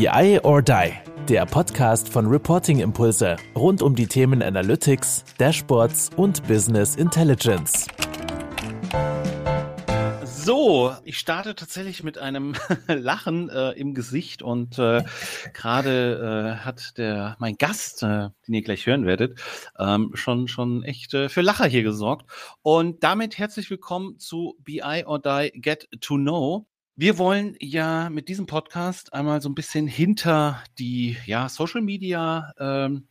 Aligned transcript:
BI 0.00 0.40
or 0.44 0.62
Die, 0.62 0.92
der 1.28 1.44
Podcast 1.44 2.08
von 2.08 2.24
Reporting 2.24 2.80
Impulse 2.80 3.36
rund 3.54 3.82
um 3.82 3.94
die 3.94 4.06
Themen 4.06 4.42
Analytics, 4.42 5.26
Dashboards 5.36 6.08
und 6.16 6.42
Business 6.48 6.96
Intelligence. 6.96 7.86
So, 10.24 10.94
ich 11.04 11.18
starte 11.18 11.54
tatsächlich 11.54 12.02
mit 12.02 12.16
einem 12.16 12.54
Lachen 12.88 13.50
äh, 13.50 13.72
im 13.72 13.92
Gesicht 13.92 14.42
und 14.42 14.78
äh, 14.78 15.04
gerade 15.52 16.56
äh, 16.62 16.64
hat 16.64 16.96
der 16.96 17.36
mein 17.38 17.56
Gast, 17.58 18.02
äh, 18.02 18.30
den 18.48 18.54
ihr 18.54 18.62
gleich 18.62 18.86
hören 18.86 19.04
werdet, 19.04 19.38
ähm, 19.78 20.12
schon 20.14 20.48
schon 20.48 20.82
echt 20.82 21.12
äh, 21.12 21.28
für 21.28 21.42
Lacher 21.42 21.66
hier 21.66 21.82
gesorgt. 21.82 22.24
Und 22.62 23.04
damit 23.04 23.36
herzlich 23.36 23.68
willkommen 23.68 24.18
zu 24.18 24.56
BI 24.60 25.04
or 25.04 25.18
Die 25.18 25.50
Get 25.60 25.88
to 26.00 26.14
Know. 26.14 26.69
Wir 27.00 27.16
wollen 27.16 27.56
ja 27.60 28.10
mit 28.10 28.28
diesem 28.28 28.44
Podcast 28.44 29.14
einmal 29.14 29.40
so 29.40 29.48
ein 29.48 29.54
bisschen 29.54 29.86
hinter 29.86 30.62
die 30.78 31.16
ja, 31.24 31.48
Social 31.48 31.80
Media 31.80 32.52
ähm, 32.58 33.08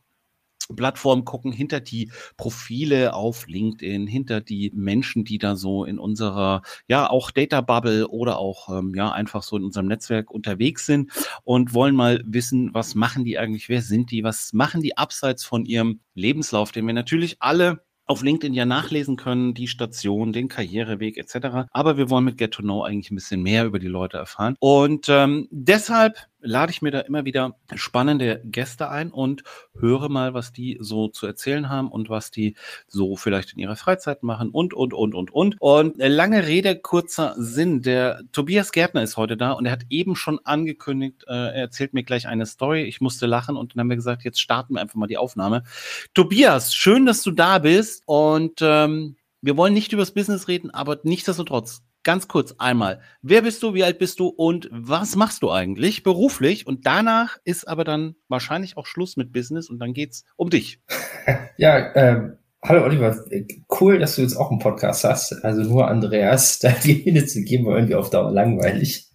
Plattform 0.76 1.24
gucken, 1.24 1.50
hinter 1.50 1.80
die 1.80 2.12
Profile 2.36 3.14
auf 3.14 3.48
LinkedIn, 3.48 4.06
hinter 4.06 4.42
die 4.42 4.70
Menschen, 4.76 5.24
die 5.24 5.38
da 5.38 5.56
so 5.56 5.84
in 5.84 5.98
unserer, 5.98 6.62
ja, 6.86 7.10
auch 7.10 7.32
Data 7.32 7.62
Bubble 7.62 8.06
oder 8.06 8.38
auch, 8.38 8.68
ähm, 8.78 8.94
ja, 8.94 9.10
einfach 9.10 9.42
so 9.42 9.56
in 9.56 9.64
unserem 9.64 9.88
Netzwerk 9.88 10.30
unterwegs 10.30 10.86
sind 10.86 11.10
und 11.42 11.74
wollen 11.74 11.96
mal 11.96 12.22
wissen, 12.24 12.72
was 12.72 12.94
machen 12.94 13.24
die 13.24 13.40
eigentlich, 13.40 13.68
wer 13.68 13.82
sind 13.82 14.12
die, 14.12 14.22
was 14.22 14.52
machen 14.52 14.82
die 14.82 14.96
abseits 14.98 15.42
von 15.44 15.64
ihrem 15.64 15.98
Lebenslauf, 16.14 16.70
den 16.70 16.86
wir 16.86 16.94
natürlich 16.94 17.42
alle 17.42 17.82
auf 18.10 18.22
LinkedIn 18.22 18.54
ja 18.54 18.66
nachlesen 18.66 19.16
können, 19.16 19.54
die 19.54 19.68
Station, 19.68 20.32
den 20.32 20.48
Karriereweg 20.48 21.16
etc. 21.16 21.68
Aber 21.70 21.96
wir 21.96 22.10
wollen 22.10 22.24
mit 22.24 22.38
Get 22.38 22.50
to 22.50 22.62
Know 22.62 22.82
eigentlich 22.82 23.12
ein 23.12 23.14
bisschen 23.14 23.40
mehr 23.40 23.64
über 23.64 23.78
die 23.78 23.86
Leute 23.86 24.16
erfahren. 24.16 24.56
Und 24.58 25.06
ähm, 25.08 25.46
deshalb 25.52 26.16
lade 26.40 26.72
ich 26.72 26.82
mir 26.82 26.90
da 26.90 27.00
immer 27.00 27.24
wieder 27.24 27.56
spannende 27.74 28.40
Gäste 28.44 28.88
ein 28.88 29.10
und 29.10 29.42
höre 29.78 30.08
mal, 30.08 30.34
was 30.34 30.52
die 30.52 30.78
so 30.80 31.08
zu 31.08 31.26
erzählen 31.26 31.68
haben 31.68 31.88
und 31.90 32.08
was 32.08 32.30
die 32.30 32.56
so 32.86 33.16
vielleicht 33.16 33.52
in 33.52 33.58
ihrer 33.58 33.76
Freizeit 33.76 34.22
machen 34.22 34.50
und, 34.50 34.74
und, 34.74 34.94
und, 34.94 35.14
und, 35.14 35.30
und. 35.32 35.56
Und 35.60 35.96
lange 35.98 36.46
Rede, 36.46 36.76
kurzer 36.76 37.34
Sinn. 37.36 37.82
Der 37.82 38.22
Tobias 38.32 38.72
Gärtner 38.72 39.02
ist 39.02 39.16
heute 39.16 39.36
da 39.36 39.52
und 39.52 39.66
er 39.66 39.72
hat 39.72 39.86
eben 39.90 40.16
schon 40.16 40.38
angekündigt, 40.44 41.24
äh, 41.26 41.32
er 41.32 41.54
erzählt 41.54 41.94
mir 41.94 42.04
gleich 42.04 42.26
eine 42.26 42.46
Story. 42.46 42.82
Ich 42.82 43.00
musste 43.00 43.26
lachen 43.26 43.56
und 43.56 43.74
dann 43.74 43.80
haben 43.80 43.90
wir 43.90 43.96
gesagt, 43.96 44.24
jetzt 44.24 44.40
starten 44.40 44.74
wir 44.74 44.80
einfach 44.80 44.96
mal 44.96 45.06
die 45.06 45.18
Aufnahme. 45.18 45.64
Tobias, 46.14 46.74
schön, 46.74 47.06
dass 47.06 47.22
du 47.22 47.30
da 47.30 47.58
bist 47.58 48.02
und 48.06 48.60
ähm, 48.60 49.16
wir 49.42 49.56
wollen 49.56 49.74
nicht 49.74 49.92
über 49.92 50.02
das 50.02 50.12
Business 50.12 50.48
reden, 50.48 50.70
aber 50.70 50.98
nichtsdestotrotz, 51.02 51.82
ganz 52.02 52.28
kurz 52.28 52.54
einmal, 52.58 53.00
wer 53.22 53.42
bist 53.42 53.62
du, 53.62 53.74
wie 53.74 53.84
alt 53.84 53.98
bist 53.98 54.20
du 54.20 54.28
und 54.28 54.68
was 54.72 55.16
machst 55.16 55.42
du 55.42 55.50
eigentlich 55.50 56.02
beruflich? 56.02 56.66
Und 56.66 56.86
danach 56.86 57.38
ist 57.44 57.68
aber 57.68 57.84
dann 57.84 58.16
wahrscheinlich 58.28 58.76
auch 58.76 58.86
Schluss 58.86 59.16
mit 59.16 59.32
Business 59.32 59.68
und 59.68 59.78
dann 59.78 59.92
geht's 59.92 60.24
um 60.36 60.50
dich. 60.50 60.80
Ja, 61.58 61.94
ähm, 61.94 62.38
hallo 62.64 62.82
Oliver, 62.82 63.14
cool, 63.78 63.98
dass 63.98 64.16
du 64.16 64.22
jetzt 64.22 64.36
auch 64.36 64.50
einen 64.50 64.58
Podcast 64.58 65.04
hast. 65.04 65.44
Also 65.44 65.62
nur 65.62 65.86
Andreas, 65.86 66.58
da 66.60 66.70
die 66.70 66.94
Hände 66.94 67.26
zu 67.26 67.42
geben, 67.42 67.66
war 67.66 67.76
irgendwie 67.76 67.94
auf 67.94 68.08
Dauer 68.08 68.32
langweilig. 68.32 69.06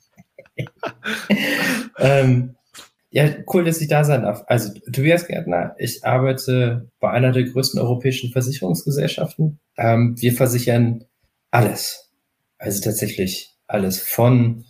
ähm, 1.97 2.55
ja, 3.09 3.29
cool, 3.51 3.63
dass 3.65 3.81
ich 3.81 3.87
da 3.87 4.03
sein 4.03 4.21
darf. 4.21 4.43
Also 4.47 4.73
Tobias 4.91 5.25
Gärtner, 5.25 5.75
ich 5.79 6.05
arbeite 6.05 6.91
bei 6.99 7.09
einer 7.09 7.31
der 7.31 7.43
größten 7.43 7.81
europäischen 7.81 8.31
Versicherungsgesellschaften. 8.31 9.59
Ähm, 9.77 10.15
wir 10.19 10.33
versichern 10.33 11.05
alles 11.49 12.04
also 12.57 12.83
tatsächlich 12.83 13.55
alles. 13.67 13.99
Von 13.99 14.65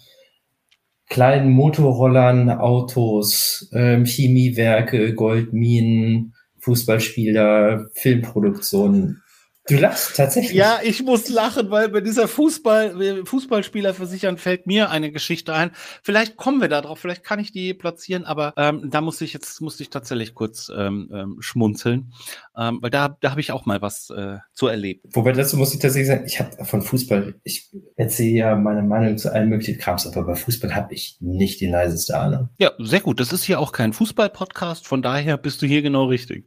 kleinen 1.07 1.51
Motorrollern, 1.51 2.49
Autos, 2.49 3.69
ähm, 3.73 4.05
Chemiewerke, 4.05 5.13
Goldminen, 5.13 6.33
Fußballspieler, 6.59 7.87
Filmproduktionen, 7.93 9.21
Du 9.67 9.77
lachst 9.77 10.15
tatsächlich. 10.15 10.53
Ja, 10.53 10.79
ich 10.83 11.01
muss 11.01 11.27
lachen, 11.27 11.71
weil 11.71 11.89
bei 11.89 11.99
dieser 11.99 12.27
Fußball, 12.27 13.25
Fußballspieler 13.25 13.95
versichern 13.95 14.37
fällt 14.37 14.67
mir 14.67 14.91
eine 14.91 15.11
Geschichte 15.11 15.55
ein. 15.55 15.71
Vielleicht 16.03 16.37
kommen 16.37 16.61
wir 16.61 16.67
da 16.67 16.81
drauf, 16.81 16.99
vielleicht 16.99 17.23
kann 17.23 17.39
ich 17.39 17.51
die 17.51 17.73
platzieren, 17.73 18.25
aber 18.25 18.53
ähm, 18.57 18.91
da 18.91 19.01
muss 19.01 19.21
ich 19.21 19.33
jetzt 19.33 19.59
musste 19.61 19.81
ich 19.81 19.89
tatsächlich 19.89 20.35
kurz 20.35 20.71
ähm, 20.75 21.09
ähm, 21.11 21.37
schmunzeln, 21.39 22.13
ähm, 22.55 22.77
weil 22.81 22.91
da, 22.91 23.17
da 23.19 23.31
habe 23.31 23.41
ich 23.41 23.51
auch 23.51 23.65
mal 23.65 23.81
was 23.81 24.11
äh, 24.11 24.37
zu 24.53 24.67
erleben. 24.67 25.01
Wobei 25.13 25.31
dazu 25.31 25.57
muss 25.57 25.73
ich 25.73 25.79
tatsächlich 25.79 26.09
sagen, 26.09 26.25
ich 26.27 26.39
habe 26.39 26.63
von 26.63 26.83
Fußball, 26.83 27.33
ich 27.43 27.71
erzähle 27.95 28.37
ja 28.37 28.55
meine 28.55 28.83
Meinung 28.83 29.17
zu 29.17 29.33
allen 29.33 29.49
möglichen 29.49 29.79
Krams, 29.79 30.05
aber 30.05 30.27
bei 30.27 30.35
Fußball 30.35 30.75
habe 30.75 30.93
ich 30.93 31.17
nicht 31.21 31.59
die 31.59 31.67
leiseste 31.67 32.19
Ahnung. 32.19 32.49
Ja, 32.59 32.71
sehr 32.77 33.01
gut. 33.01 33.19
Das 33.19 33.33
ist 33.33 33.43
hier 33.43 33.59
auch 33.59 33.71
kein 33.71 33.93
Fußball-Podcast, 33.93 34.85
von 34.85 35.01
daher 35.01 35.37
bist 35.37 35.63
du 35.63 35.65
hier 35.65 35.81
genau 35.81 36.05
richtig. 36.05 36.45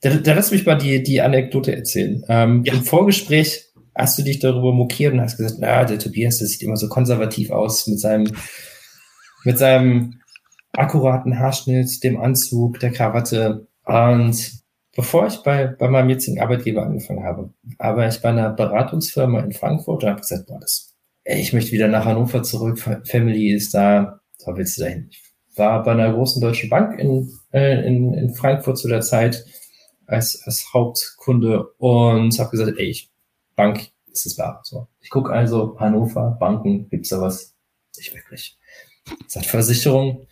Da, 0.00 0.10
da 0.10 0.34
lass 0.34 0.50
mich 0.50 0.64
mal 0.64 0.76
die, 0.76 1.02
die 1.02 1.20
Anekdote 1.20 1.74
erzählen. 1.74 2.24
Ähm, 2.28 2.62
ja. 2.64 2.74
Im 2.74 2.84
Vorgespräch 2.84 3.66
hast 3.94 4.18
du 4.18 4.22
dich 4.22 4.38
darüber 4.38 4.72
mokiert 4.72 5.12
und 5.12 5.20
hast 5.20 5.36
gesagt, 5.36 5.56
na, 5.60 5.84
der 5.84 5.98
Tobias, 5.98 6.38
der 6.38 6.46
sieht 6.46 6.62
immer 6.62 6.76
so 6.76 6.88
konservativ 6.88 7.50
aus 7.50 7.86
mit 7.86 7.98
seinem, 7.98 8.32
mit 9.44 9.58
seinem 9.58 10.20
akkuraten 10.72 11.38
Haarschnitt, 11.38 12.02
dem 12.04 12.18
Anzug, 12.18 12.78
der 12.80 12.92
Krawatte. 12.92 13.66
Und 13.84 14.62
bevor 14.94 15.26
ich 15.26 15.36
bei, 15.42 15.66
bei 15.66 15.88
meinem 15.88 16.10
jetzigen 16.10 16.40
Arbeitgeber 16.40 16.82
angefangen 16.82 17.24
habe, 17.24 17.52
war 17.78 18.08
ich 18.08 18.20
bei 18.20 18.28
einer 18.28 18.50
Beratungsfirma 18.50 19.40
in 19.40 19.52
Frankfurt 19.52 20.04
und 20.04 20.10
habe 20.10 20.20
gesagt, 20.20 20.46
boah, 20.46 20.60
das, 20.60 20.94
ey, 21.24 21.40
ich 21.40 21.52
möchte 21.52 21.72
wieder 21.72 21.88
nach 21.88 22.04
Hannover 22.04 22.42
zurück, 22.42 22.78
Family 23.04 23.52
ist 23.52 23.74
da, 23.74 24.20
so 24.36 24.56
willst 24.56 24.78
du 24.78 24.82
dahin. 24.82 25.08
Ich 25.10 25.27
war 25.58 25.82
bei 25.82 25.92
einer 25.92 26.12
großen 26.12 26.40
deutschen 26.40 26.70
Bank 26.70 26.98
in, 26.98 27.30
äh, 27.52 27.86
in, 27.86 28.14
in 28.14 28.34
Frankfurt 28.34 28.78
zu 28.78 28.88
der 28.88 29.00
Zeit 29.00 29.44
als, 30.06 30.42
als 30.44 30.72
Hauptkunde 30.72 31.72
und 31.78 32.38
habe 32.38 32.50
gesagt, 32.50 32.78
ey, 32.78 32.86
ich, 32.86 33.10
Bank 33.56 33.90
ist 34.10 34.26
es 34.26 34.38
wahr. 34.38 34.60
So. 34.64 34.88
Ich 35.00 35.10
gucke 35.10 35.32
also 35.32 35.78
Hannover, 35.78 36.36
Banken, 36.38 36.88
gibt's 36.88 37.10
da 37.10 37.20
was? 37.20 37.54
Nicht 37.96 38.14
wirklich. 38.14 38.58
Sagt 39.26 39.46
Versicherung. 39.46 40.26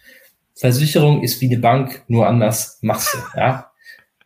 Versicherung 0.55 1.23
ist 1.23 1.41
wie 1.41 1.47
eine 1.47 1.59
Bank, 1.59 2.05
nur 2.09 2.27
anders 2.27 2.79
machst 2.81 3.15
du, 3.15 3.19
ja. 3.39 3.71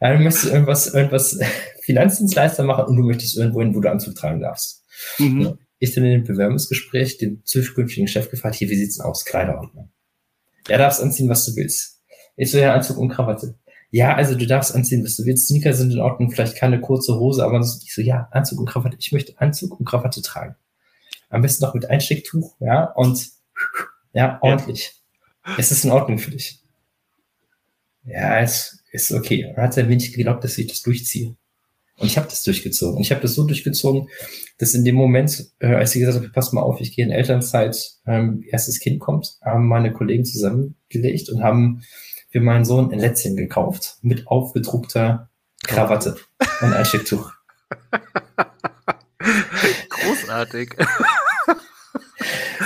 Ja, 0.00 0.16
du 0.16 0.22
möchtest 0.22 0.52
irgendwas, 0.52 0.94
irgendwas 0.94 1.38
Finanzdienstleister 1.82 2.62
machen 2.62 2.84
und 2.86 2.96
du 2.96 3.02
möchtest 3.02 3.36
irgendwo 3.36 3.60
hin, 3.60 3.74
wo 3.74 3.80
du 3.80 3.90
Anzug 3.90 4.14
tragen 4.14 4.40
darfst. 4.40 4.84
Mhm. 5.18 5.58
Ich 5.78 5.94
dann 5.94 6.04
in 6.04 6.12
dem 6.12 6.24
Bewerbungsgespräch 6.24 7.18
den 7.18 7.42
zukünftigen 7.44 8.06
Chef 8.06 8.30
gefragt, 8.30 8.54
hier, 8.54 8.68
wie 8.68 8.76
sieht's 8.76 8.98
denn 8.98 9.06
aus? 9.06 9.24
Kleiderordnung. 9.24 9.90
Er 10.68 10.78
darfst 10.78 11.00
anziehen, 11.00 11.28
was 11.28 11.44
du 11.46 11.56
willst. 11.56 12.02
Ich 12.36 12.50
so, 12.50 12.58
ja, 12.58 12.74
Anzug 12.74 12.98
und 12.98 13.08
Krawatte. 13.08 13.58
Ja, 13.90 14.14
also 14.14 14.34
du 14.36 14.46
darfst 14.46 14.74
anziehen, 14.74 15.04
was 15.04 15.16
du 15.16 15.24
willst. 15.24 15.48
Sneaker 15.48 15.72
sind 15.74 15.92
in 15.92 16.00
Ordnung, 16.00 16.30
vielleicht 16.30 16.56
keine 16.56 16.80
kurze 16.80 17.18
Hose, 17.18 17.44
aber 17.44 17.60
ich 17.60 17.94
so, 17.94 18.00
ja, 18.00 18.28
Anzug 18.30 18.60
und 18.60 18.66
Krawatte. 18.66 18.96
Ich 18.98 19.12
möchte 19.12 19.38
Anzug 19.38 19.78
und 19.78 19.86
Krawatte 19.86 20.22
tragen. 20.22 20.54
Am 21.28 21.42
besten 21.42 21.64
noch 21.64 21.74
mit 21.74 21.88
Einstecktuch, 21.88 22.56
ja, 22.60 22.84
und 22.84 23.28
ja, 24.12 24.38
ordentlich. 24.42 24.92
Ja. 25.46 25.54
Es 25.58 25.70
ist 25.70 25.84
in 25.84 25.90
Ordnung 25.90 26.18
für 26.18 26.30
dich. 26.30 26.60
Ja, 28.04 28.40
es 28.40 28.82
ist 28.92 29.12
okay. 29.12 29.42
Er 29.42 29.64
hat 29.64 29.78
ein 29.78 29.88
wenig 29.88 30.12
geglaubt, 30.12 30.44
dass 30.44 30.58
ich 30.58 30.66
das 30.66 30.82
durchziehe. 30.82 31.36
Und 32.00 32.06
ich 32.06 32.16
habe 32.16 32.28
das 32.28 32.42
durchgezogen. 32.42 32.96
Und 32.96 33.02
ich 33.02 33.10
habe 33.10 33.20
das 33.20 33.34
so 33.34 33.44
durchgezogen, 33.44 34.08
dass 34.58 34.74
in 34.74 34.84
dem 34.84 34.94
Moment, 34.94 35.52
äh, 35.58 35.74
als 35.74 35.92
sie 35.92 36.00
gesagt 36.00 36.24
hat, 36.24 36.32
pass 36.32 36.52
mal 36.52 36.62
auf, 36.62 36.80
ich 36.80 36.96
gehe 36.96 37.04
in 37.04 37.12
Elternzeit, 37.12 37.92
ähm, 38.06 38.42
erstes 38.48 38.80
Kind 38.80 39.00
kommt, 39.00 39.36
haben 39.42 39.68
meine 39.68 39.92
Kollegen 39.92 40.24
zusammengelegt 40.24 41.28
und 41.28 41.42
haben 41.42 41.82
für 42.30 42.40
meinen 42.40 42.64
Sohn 42.64 42.90
ein 42.90 42.98
Lätzchen 42.98 43.36
gekauft 43.36 43.98
mit 44.02 44.26
aufgedruckter 44.28 45.28
Krawatte 45.62 46.16
und 46.62 46.72
Einstecktuch. 46.72 47.32
Großartig. 49.90 50.74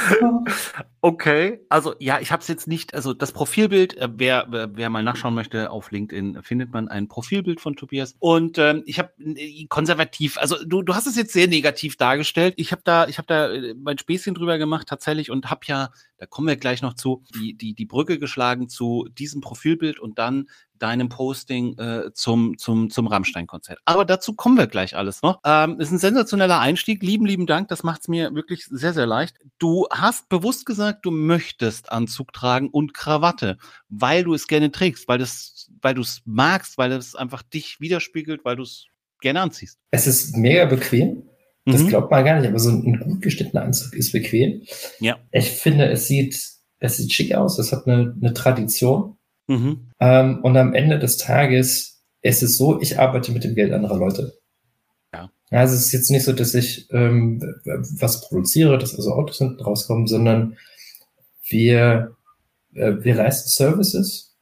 Okay, 1.05 1.61
also 1.69 1.95
ja, 1.99 2.19
ich 2.21 2.33
habe 2.33 2.41
es 2.41 2.49
jetzt 2.49 2.67
nicht, 2.67 2.95
also 2.95 3.13
das 3.13 3.33
Profilbild, 3.33 3.95
äh, 3.99 4.09
wer, 4.11 4.47
wer 4.49 4.89
mal 4.89 5.03
nachschauen 5.03 5.35
möchte, 5.35 5.71
auf 5.71 5.91
LinkedIn 5.91 6.43
findet 6.43 6.73
man 6.73 6.89
ein 6.89 7.09
Profilbild 7.09 7.61
von 7.61 7.77
Tobias. 7.77 8.17
Und 8.21 8.57
ähm, 8.57 8.85
ich 8.87 8.99
habe 8.99 9.13
äh, 9.19 9.67
konservativ, 9.67 10.39
also 10.39 10.57
du, 10.65 10.81
du 10.81 10.95
hast 10.95 11.07
es 11.07 11.15
jetzt 11.15 11.35
sehr 11.35 11.47
negativ 11.47 11.99
dargestellt. 11.99 12.55
Ich 12.57 12.73
habe 12.73 12.81
da, 12.87 13.07
ich 13.07 13.19
habe 13.19 13.27
da 13.27 13.53
äh, 13.53 13.75
mein 13.75 13.99
Späßchen 13.99 14.35
drüber 14.35 14.57
gemacht 14.57 14.89
tatsächlich 14.89 15.31
und 15.31 15.51
habe 15.51 15.61
ja, 15.67 15.91
da 16.17 16.25
kommen 16.25 16.49
wir 16.49 16.57
gleich 16.57 16.81
noch 16.81 16.95
zu, 16.95 17.23
die, 17.35 17.53
die, 17.53 17.75
die 17.75 17.85
Brücke 17.85 18.19
geschlagen 18.19 18.71
zu 18.71 19.07
diesem 19.13 19.43
Profilbild 19.43 20.01
und 20.01 20.19
dann 20.19 20.47
deinem 20.79 21.09
Posting 21.09 21.79
äh, 21.79 22.13
zum, 22.13 22.59
zum, 22.59 22.91
zum 22.91 23.07
Rammstein-Konzert. 23.07 23.79
Aber 23.85 24.05
dazu 24.05 24.35
kommen 24.35 24.59
wir 24.59 24.67
gleich 24.67 24.97
alles 24.97 25.23
noch. 25.23 25.41
Ähm, 25.45 25.81
ist 25.81 25.91
ein 25.91 25.99
sensationeller 25.99 26.61
Einstieg. 26.61 27.03
Lieben, 27.03 27.27
lieben 27.27 27.47
Dank. 27.47 27.69
Das 27.69 27.83
macht 27.83 28.03
es 28.03 28.09
mir 28.09 28.35
wirklich 28.35 28.67
sehr, 28.67 28.93
sehr 28.93 29.07
leicht. 29.07 29.39
Du 29.59 29.87
hast 29.91 30.29
bewusst 30.29 30.67
gesagt, 30.67 30.94
du 31.03 31.11
möchtest 31.11 31.93
Anzug 31.93 32.33
tragen 32.33 32.69
und 32.69 32.95
Krawatte, 32.95 33.59
weil 33.89 34.25
du 34.25 34.35
es 34.35 34.47
gerne 34.47 34.71
trägst, 34.71 35.09
weil 35.09 35.19
das, 35.19 35.71
weil 35.83 35.95
du 35.95 36.03
es 36.03 36.23
magst, 36.25 36.79
weil 36.79 36.93
es 36.93 37.15
einfach 37.15 37.43
dich 37.43 37.81
widerspiegelt, 37.81 38.45
weil 38.45 38.57
du 38.57 38.63
es 38.63 38.87
gerne 39.21 39.41
anziehst. 39.41 39.79
Es 39.91 40.07
ist 40.07 40.37
mega 40.37 40.67
bequem. 40.67 41.25
Das 41.67 41.83
mhm. 41.83 41.89
glaubt 41.89 42.11
man 42.11 42.25
gar 42.25 42.39
nicht, 42.39 42.49
aber 42.49 42.59
so 42.59 42.71
ein 42.71 43.01
gut 43.01 43.23
geschnittener 43.23 43.63
Anzug 43.63 43.95
ist 43.95 44.13
bequem. 44.13 44.63
Ja. 45.01 45.19
Ich 45.33 45.51
finde, 45.51 45.89
es 45.89 46.07
sieht 46.07 46.55
es 46.85 46.97
sieht 46.99 47.13
schick 47.13 47.35
aus, 47.35 47.59
es 47.59 47.73
hat 47.73 47.87
eine, 47.87 48.15
eine 48.21 48.35
Tradition. 48.35 49.17
Mhm. 49.47 49.91
Ähm, 50.01 50.41
und 50.43 50.57
am 50.57 50.75
Ende 50.75 50.99
des 50.99 51.17
Tages 51.17 52.03
ist 52.23 52.43
es 52.43 52.57
so, 52.57 52.81
ich 52.81 52.99
arbeite 52.99 53.33
mit 53.33 53.45
dem 53.45 53.55
Geld 53.55 53.73
anderer 53.73 53.99
Leute. 53.99 54.35
Ja. 55.13 55.31
Also 55.51 55.75
es 55.75 55.87
ist 55.87 55.93
jetzt 55.93 56.11
nicht 56.11 56.25
so, 56.25 56.33
dass 56.33 56.55
ich 56.55 56.89
ähm, 56.91 57.41
was 57.99 58.23
produziere, 58.23 58.79
dass 58.79 58.95
also 58.95 59.13
Autos 59.13 59.39
hinten 59.39 59.61
rauskommen, 59.61 60.07
sondern 60.07 60.57
wir, 61.49 62.17
äh, 62.75 62.95
wir 63.01 63.15
leisten 63.15 63.49
Services 63.49 64.37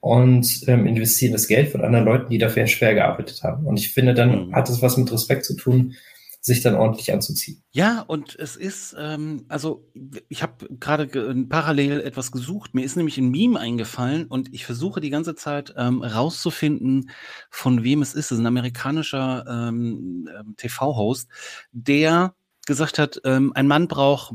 und 0.00 0.66
ähm, 0.66 0.86
investieren 0.86 1.32
das 1.32 1.46
Geld 1.46 1.70
von 1.70 1.82
anderen 1.82 2.04
Leuten, 2.04 2.30
die 2.30 2.38
dafür 2.38 2.66
schwer 2.66 2.94
gearbeitet 2.94 3.42
haben. 3.42 3.66
Und 3.66 3.78
ich 3.78 3.92
finde, 3.92 4.14
dann 4.14 4.48
mhm. 4.48 4.54
hat 4.54 4.68
es 4.68 4.82
was 4.82 4.96
mit 4.96 5.10
Respekt 5.12 5.44
zu 5.44 5.54
tun, 5.54 5.94
sich 6.40 6.60
dann 6.60 6.74
ordentlich 6.74 7.12
anzuziehen. 7.12 7.62
Ja, 7.70 8.00
und 8.00 8.36
es 8.36 8.56
ist, 8.56 8.96
ähm, 8.98 9.44
also 9.48 9.88
ich 10.28 10.42
habe 10.42 10.66
gerade 10.80 11.06
parallel 11.48 12.00
etwas 12.00 12.32
gesucht. 12.32 12.74
Mir 12.74 12.84
ist 12.84 12.96
nämlich 12.96 13.16
ein 13.16 13.30
Meme 13.30 13.60
eingefallen 13.60 14.26
und 14.26 14.52
ich 14.52 14.66
versuche 14.66 15.00
die 15.00 15.10
ganze 15.10 15.36
Zeit 15.36 15.72
ähm, 15.76 16.02
rauszufinden, 16.02 17.10
von 17.48 17.84
wem 17.84 18.02
es 18.02 18.14
ist. 18.14 18.26
Es 18.26 18.32
ist 18.32 18.38
ein 18.40 18.46
amerikanischer 18.46 19.44
ähm, 19.48 20.28
ähm 20.36 20.54
TV-Host, 20.56 21.28
der 21.70 22.34
gesagt 22.66 22.98
hat, 22.98 23.20
ähm, 23.24 23.52
ein 23.54 23.68
Mann 23.68 23.86
braucht 23.86 24.34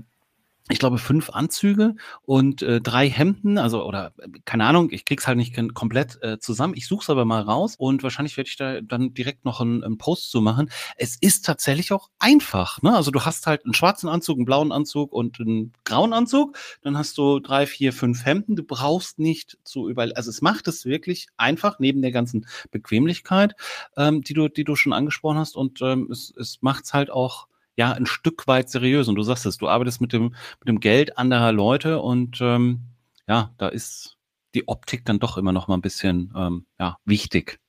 ich 0.69 0.79
glaube, 0.79 0.97
fünf 0.97 1.29
Anzüge 1.29 1.95
und 2.23 2.61
äh, 2.61 2.81
drei 2.81 3.09
Hemden, 3.09 3.57
also 3.57 3.85
oder 3.85 4.11
keine 4.43 4.65
Ahnung, 4.65 4.89
ich 4.91 5.05
krieg's 5.05 5.25
halt 5.25 5.37
nicht 5.37 5.55
komplett 5.73 6.21
äh, 6.21 6.39
zusammen. 6.39 6.73
Ich 6.75 6.87
suche 6.87 7.03
es 7.03 7.09
aber 7.09 7.23
mal 7.23 7.41
raus 7.41 7.75
und 7.77 8.03
wahrscheinlich 8.03 8.35
werde 8.35 8.49
ich 8.49 8.57
da 8.57 8.81
dann 8.81 9.13
direkt 9.13 9.45
noch 9.45 9.61
einen, 9.61 9.83
einen 9.83 9.97
Post 9.97 10.29
zu 10.29 10.41
machen. 10.41 10.69
Es 10.97 11.15
ist 11.19 11.45
tatsächlich 11.45 11.93
auch 11.93 12.09
einfach. 12.19 12.81
Ne? 12.81 12.93
Also 12.93 13.11
du 13.11 13.21
hast 13.21 13.47
halt 13.47 13.63
einen 13.63 13.73
schwarzen 13.73 14.09
Anzug, 14.09 14.37
einen 14.37 14.45
blauen 14.45 14.73
Anzug 14.73 15.13
und 15.13 15.39
einen 15.39 15.71
grauen 15.85 16.11
Anzug. 16.11 16.57
Dann 16.81 16.97
hast 16.97 17.17
du 17.17 17.39
drei, 17.39 17.65
vier, 17.65 17.93
fünf 17.93 18.25
Hemden. 18.25 18.57
Du 18.57 18.63
brauchst 18.63 19.19
nicht 19.19 19.57
zu 19.63 19.89
überall. 19.89 20.11
Also 20.13 20.29
es 20.29 20.41
macht 20.41 20.67
es 20.67 20.85
wirklich 20.85 21.27
einfach 21.37 21.79
neben 21.79 22.01
der 22.01 22.11
ganzen 22.11 22.45
Bequemlichkeit, 22.71 23.55
ähm, 23.95 24.21
die 24.21 24.33
du, 24.33 24.49
die 24.49 24.65
du 24.65 24.75
schon 24.75 24.91
angesprochen 24.91 25.37
hast. 25.37 25.55
Und 25.55 25.81
ähm, 25.81 26.09
es, 26.11 26.33
es 26.37 26.61
macht's 26.61 26.93
halt 26.93 27.09
auch 27.09 27.47
ja 27.77 27.93
ein 27.93 28.05
Stück 28.05 28.47
weit 28.47 28.69
seriös. 28.69 29.07
Und 29.07 29.15
du 29.15 29.23
sagst 29.23 29.45
es, 29.45 29.57
du 29.57 29.69
arbeitest 29.69 30.01
mit 30.01 30.11
dem, 30.11 30.35
mit 30.59 30.67
dem 30.67 30.79
Geld 30.79 31.17
anderer 31.17 31.51
Leute 31.51 32.01
und 32.01 32.41
ähm, 32.41 32.81
ja, 33.27 33.53
da 33.57 33.69
ist 33.69 34.17
die 34.55 34.67
Optik 34.67 35.05
dann 35.05 35.19
doch 35.19 35.37
immer 35.37 35.51
noch 35.51 35.67
mal 35.67 35.75
ein 35.75 35.81
bisschen 35.81 36.33
ähm, 36.35 36.65
ja, 36.79 36.97
wichtig. 37.05 37.59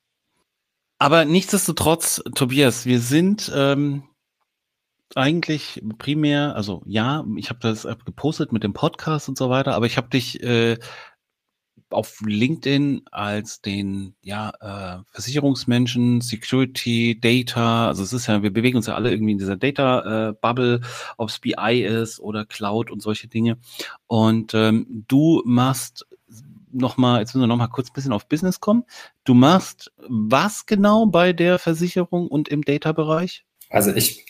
Aber 0.98 1.24
nichtsdestotrotz, 1.24 2.22
Tobias, 2.34 2.86
wir 2.86 3.00
sind 3.00 3.52
ähm, 3.54 4.02
eigentlich 5.14 5.82
primär, 5.98 6.56
also 6.56 6.82
ja, 6.86 7.24
ich 7.36 7.50
habe 7.50 7.60
das 7.60 7.86
gepostet 8.04 8.52
mit 8.52 8.64
dem 8.64 8.72
Podcast 8.72 9.28
und 9.28 9.38
so 9.38 9.48
weiter, 9.48 9.74
aber 9.74 9.86
ich 9.86 9.96
habe 9.96 10.08
dich 10.08 10.42
äh, 10.42 10.78
auf 11.90 12.20
LinkedIn 12.24 13.02
als 13.10 13.60
den 13.60 14.14
ja, 14.22 14.50
äh, 14.60 15.02
Versicherungsmenschen, 15.12 16.20
Security, 16.20 17.18
Data, 17.20 17.88
also 17.88 18.02
es 18.02 18.12
ist 18.12 18.26
ja, 18.26 18.42
wir 18.42 18.52
bewegen 18.52 18.76
uns 18.76 18.86
ja 18.86 18.94
alle 18.94 19.10
irgendwie 19.10 19.32
in 19.32 19.38
dieser 19.38 19.56
Data-Bubble, 19.56 20.80
äh, 20.82 20.86
ob 21.16 21.28
es 21.28 21.38
BI 21.38 21.82
ist 21.82 22.20
oder 22.20 22.44
Cloud 22.44 22.90
und 22.90 23.02
solche 23.02 23.28
Dinge. 23.28 23.58
Und 24.06 24.54
ähm, 24.54 25.04
du 25.08 25.42
machst 25.44 26.06
nochmal, 26.70 27.20
jetzt 27.20 27.34
müssen 27.34 27.42
wir 27.42 27.48
nochmal 27.48 27.68
kurz 27.68 27.90
ein 27.90 27.94
bisschen 27.94 28.12
auf 28.12 28.28
Business 28.28 28.60
kommen. 28.60 28.84
Du 29.24 29.34
machst 29.34 29.92
was 30.08 30.66
genau 30.66 31.06
bei 31.06 31.32
der 31.32 31.58
Versicherung 31.58 32.28
und 32.28 32.48
im 32.48 32.62
Data-Bereich? 32.62 33.44
Also 33.70 33.92
ich 33.94 34.26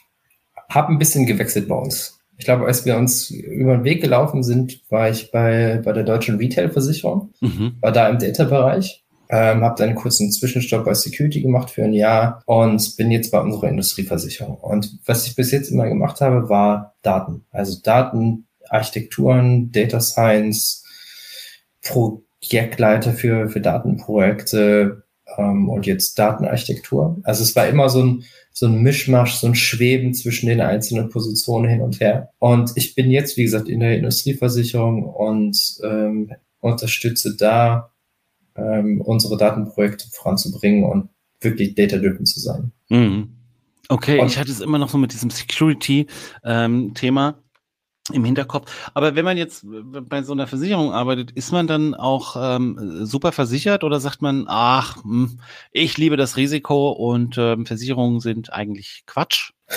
habe 0.69 0.93
ein 0.93 0.99
bisschen 0.99 1.27
gewechselt 1.27 1.69
bei 1.69 1.77
uns. 1.77 2.18
Ich 2.38 2.44
glaube, 2.44 2.67
als 2.67 2.87
wir 2.87 2.96
uns 2.96 3.31
über 3.31 3.76
den 3.76 3.85
Weg 3.85 4.00
gelaufen 4.00 4.44
sind, 4.44 4.81
war 4.90 5.11
ich 5.11 5.32
bei, 5.32 5.82
bei 5.85 5.93
der 5.93 6.05
deutschen 6.05 6.37
Retail-Versicherung, 6.37 7.32
mhm. 7.40 7.76
war 7.81 7.90
da 7.90 8.08
im 8.08 8.19
Data-Bereich, 8.19 9.05
ähm, 9.29 9.62
habe 9.62 9.75
dann 9.76 9.88
einen 9.88 9.99
kurzen 9.99 10.31
Zwischenstopp 10.31 10.85
bei 10.85 10.94
Security 10.94 11.43
gemacht 11.43 11.69
für 11.69 11.82
ein 11.82 11.93
Jahr 11.93 12.43
und 12.46 12.96
bin 12.96 13.11
jetzt 13.11 13.32
bei 13.32 13.40
unserer 13.40 13.69
Industrieversicherung. 13.69 14.56
Und 14.56 14.99
was 15.05 15.26
ich 15.26 15.35
bis 15.35 15.50
jetzt 15.50 15.70
immer 15.70 15.88
gemacht 15.88 16.20
habe, 16.20 16.49
war 16.49 16.94
Daten. 17.02 17.44
Also 17.50 17.81
Daten, 17.82 18.46
Architekturen, 18.69 19.73
Data 19.73 20.00
Science, 20.00 20.85
Projektleiter 21.82 23.12
für, 23.12 23.49
für 23.49 23.61
Datenprojekte 23.61 25.08
ähm, 25.38 25.69
und 25.69 25.87
jetzt 25.87 26.19
Datenarchitektur. 26.19 27.19
Also 27.23 27.43
es 27.43 27.56
war 27.56 27.67
immer 27.69 27.88
so 27.88 28.02
ein 28.02 28.25
so 28.58 28.67
ein 28.67 28.82
Mischmasch, 28.82 29.35
so 29.35 29.46
ein 29.46 29.55
Schweben 29.55 30.14
zwischen 30.14 30.49
den 30.49 30.61
einzelnen 30.61 31.11
Positionen 31.11 31.69
hin 31.69 31.81
und 31.81 32.00
her. 32.00 32.31
Und 32.40 32.73
ich 32.75 32.96
bin 32.96 33.08
jetzt, 33.08 33.37
wie 33.37 33.44
gesagt, 33.44 33.69
in 33.69 33.79
der 33.79 33.96
Industrieversicherung 33.96 35.05
und 35.05 35.56
ähm, 35.85 36.32
unterstütze 36.58 37.37
da 37.37 37.93
ähm, 38.56 39.00
unsere 39.00 39.37
Datenprojekte 39.37 40.08
voranzubringen 40.11 40.82
und 40.82 41.08
wirklich 41.40 41.76
data-driven 41.76 42.26
zu 42.26 42.40
sein. 42.40 42.73
Mhm. 42.88 43.29
Okay, 43.88 44.19
und 44.19 44.26
ich 44.26 44.38
hatte 44.38 44.50
es 44.50 44.61
immer 44.61 44.79
noch 44.79 44.88
so 44.88 44.99
mit 44.99 45.12
diesem 45.12 45.31
Security-Thema. 45.31 47.29
Ähm, 47.29 47.35
im 48.11 48.25
Hinterkopf. 48.25 48.91
Aber 48.95 49.15
wenn 49.15 49.25
man 49.25 49.37
jetzt 49.37 49.65
bei 49.67 50.23
so 50.23 50.33
einer 50.33 50.47
Versicherung 50.47 50.93
arbeitet, 50.93 51.31
ist 51.33 51.53
man 51.53 51.67
dann 51.67 51.95
auch 51.95 52.37
ähm, 52.39 53.05
super 53.05 53.33
versichert 53.33 53.85
oder 53.85 54.01
sagt 54.01 54.23
man, 54.23 54.47
ach, 54.49 55.03
hm, 55.03 55.41
ich 55.73 55.99
liebe 55.99 56.17
das 56.17 56.37
Risiko 56.37 56.91
und 56.91 57.37
ähm, 57.39 57.67
Versicherungen 57.67 58.21
sind 58.21 58.53
eigentlich 58.53 59.03
Quatsch? 59.07 59.53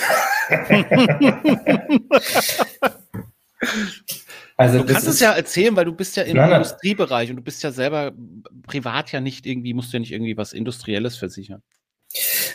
also 4.57 4.79
du 4.79 4.85
kannst 4.85 5.07
es 5.07 5.19
ja 5.19 5.31
erzählen, 5.31 5.75
weil 5.75 5.85
du 5.85 5.93
bist 5.93 6.15
ja 6.15 6.23
im 6.23 6.37
nein, 6.37 6.51
Industriebereich 6.51 7.29
und 7.29 7.35
du 7.37 7.41
bist 7.41 7.63
ja 7.63 7.71
selber 7.71 8.13
privat 8.63 9.11
ja 9.11 9.19
nicht 9.19 9.45
irgendwie, 9.45 9.73
musst 9.73 9.91
du 9.91 9.97
ja 9.97 10.01
nicht 10.01 10.11
irgendwie 10.11 10.37
was 10.37 10.53
Industrielles 10.53 11.17
versichern. 11.17 11.61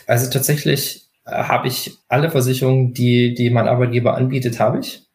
Also 0.07 0.29
tatsächlich 0.29 1.07
äh, 1.25 1.31
habe 1.31 1.67
ich 1.67 1.97
alle 2.07 2.31
Versicherungen, 2.31 2.93
die, 2.93 3.33
die 3.33 3.49
mein 3.49 3.67
Arbeitgeber 3.67 4.15
anbietet, 4.15 4.59
habe 4.59 4.79
ich. 4.79 5.06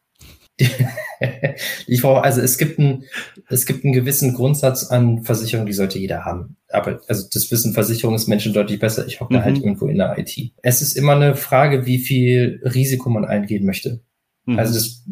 ich 1.87 2.01
brauche, 2.01 2.23
also 2.23 2.41
es 2.41 2.57
gibt 2.57 2.79
einen, 2.79 3.05
es 3.49 3.65
gibt 3.65 3.83
einen 3.83 3.93
gewissen 3.93 4.33
Grundsatz 4.33 4.85
an 4.85 5.23
Versicherungen, 5.23 5.67
die 5.67 5.73
sollte 5.73 5.99
jeder 5.99 6.25
haben. 6.25 6.57
Aber 6.69 7.01
also 7.07 7.27
das 7.31 7.51
wissen 7.51 7.73
Versicherungsmenschen 7.73 8.53
deutlich 8.53 8.79
besser. 8.79 9.05
Ich 9.07 9.21
hocke 9.21 9.35
mhm. 9.35 9.43
halt 9.43 9.57
irgendwo 9.57 9.87
in 9.87 9.97
der 9.97 10.17
IT. 10.17 10.53
Es 10.61 10.81
ist 10.81 10.97
immer 10.97 11.15
eine 11.15 11.35
Frage, 11.35 11.85
wie 11.85 11.99
viel 11.99 12.61
Risiko 12.63 13.09
man 13.09 13.25
eingehen 13.25 13.65
möchte. 13.65 14.01
Mhm. 14.45 14.59
Also 14.59 14.73
das, 14.73 15.03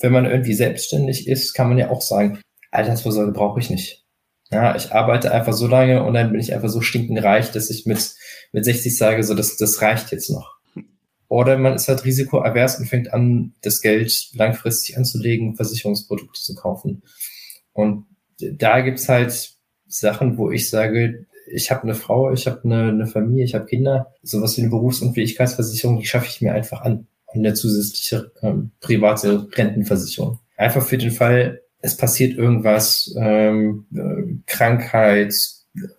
wenn 0.00 0.12
man 0.12 0.26
irgendwie 0.26 0.54
selbstständig 0.54 1.26
ist, 1.26 1.54
kann 1.54 1.68
man 1.68 1.78
ja 1.78 1.90
auch 1.90 2.02
sagen, 2.02 2.40
Altersvorsorge 2.70 3.32
brauche 3.32 3.60
ich 3.60 3.70
nicht. 3.70 4.04
Ja, 4.52 4.74
ich 4.74 4.92
arbeite 4.92 5.32
einfach 5.32 5.52
so 5.52 5.68
lange 5.68 6.02
und 6.02 6.14
dann 6.14 6.32
bin 6.32 6.40
ich 6.40 6.52
einfach 6.52 6.68
so 6.68 6.80
stinkend 6.80 7.22
reich, 7.22 7.52
dass 7.52 7.70
ich 7.70 7.86
mit, 7.86 8.14
mit 8.52 8.64
60 8.64 8.96
sage, 8.96 9.22
so, 9.22 9.34
das, 9.34 9.56
das 9.56 9.80
reicht 9.80 10.10
jetzt 10.10 10.30
noch. 10.30 10.59
Oder 11.30 11.58
man 11.58 11.74
ist 11.74 11.86
halt 11.86 12.04
risikoavers 12.04 12.80
und 12.80 12.86
fängt 12.86 13.14
an, 13.14 13.54
das 13.62 13.80
Geld 13.80 14.30
langfristig 14.34 14.98
anzulegen, 14.98 15.54
Versicherungsprodukte 15.54 16.40
zu 16.40 16.56
kaufen. 16.56 17.04
Und 17.72 18.06
da 18.40 18.80
gibt's 18.80 19.08
halt 19.08 19.54
Sachen, 19.86 20.38
wo 20.38 20.50
ich 20.50 20.68
sage, 20.68 21.26
ich 21.46 21.70
habe 21.70 21.84
eine 21.84 21.94
Frau, 21.94 22.32
ich 22.32 22.48
habe 22.48 22.64
eine, 22.64 22.88
eine 22.88 23.06
Familie, 23.06 23.44
ich 23.44 23.54
habe 23.54 23.66
Kinder, 23.66 24.12
sowas 24.22 24.56
wie 24.56 24.62
eine 24.62 24.70
Berufsunfähigkeitsversicherung, 24.70 26.00
die 26.00 26.06
schaffe 26.06 26.26
ich 26.28 26.40
mir 26.40 26.52
einfach 26.52 26.80
an. 26.80 27.06
Und 27.26 27.38
eine 27.38 27.54
zusätzliche 27.54 28.32
ähm, 28.42 28.72
private 28.80 29.46
Rentenversicherung. 29.52 30.40
Einfach 30.56 30.84
für 30.84 30.98
den 30.98 31.12
Fall, 31.12 31.60
es 31.80 31.96
passiert 31.96 32.36
irgendwas, 32.36 33.14
ähm, 33.16 33.86
äh, 33.94 34.34
Krankheit, 34.46 35.32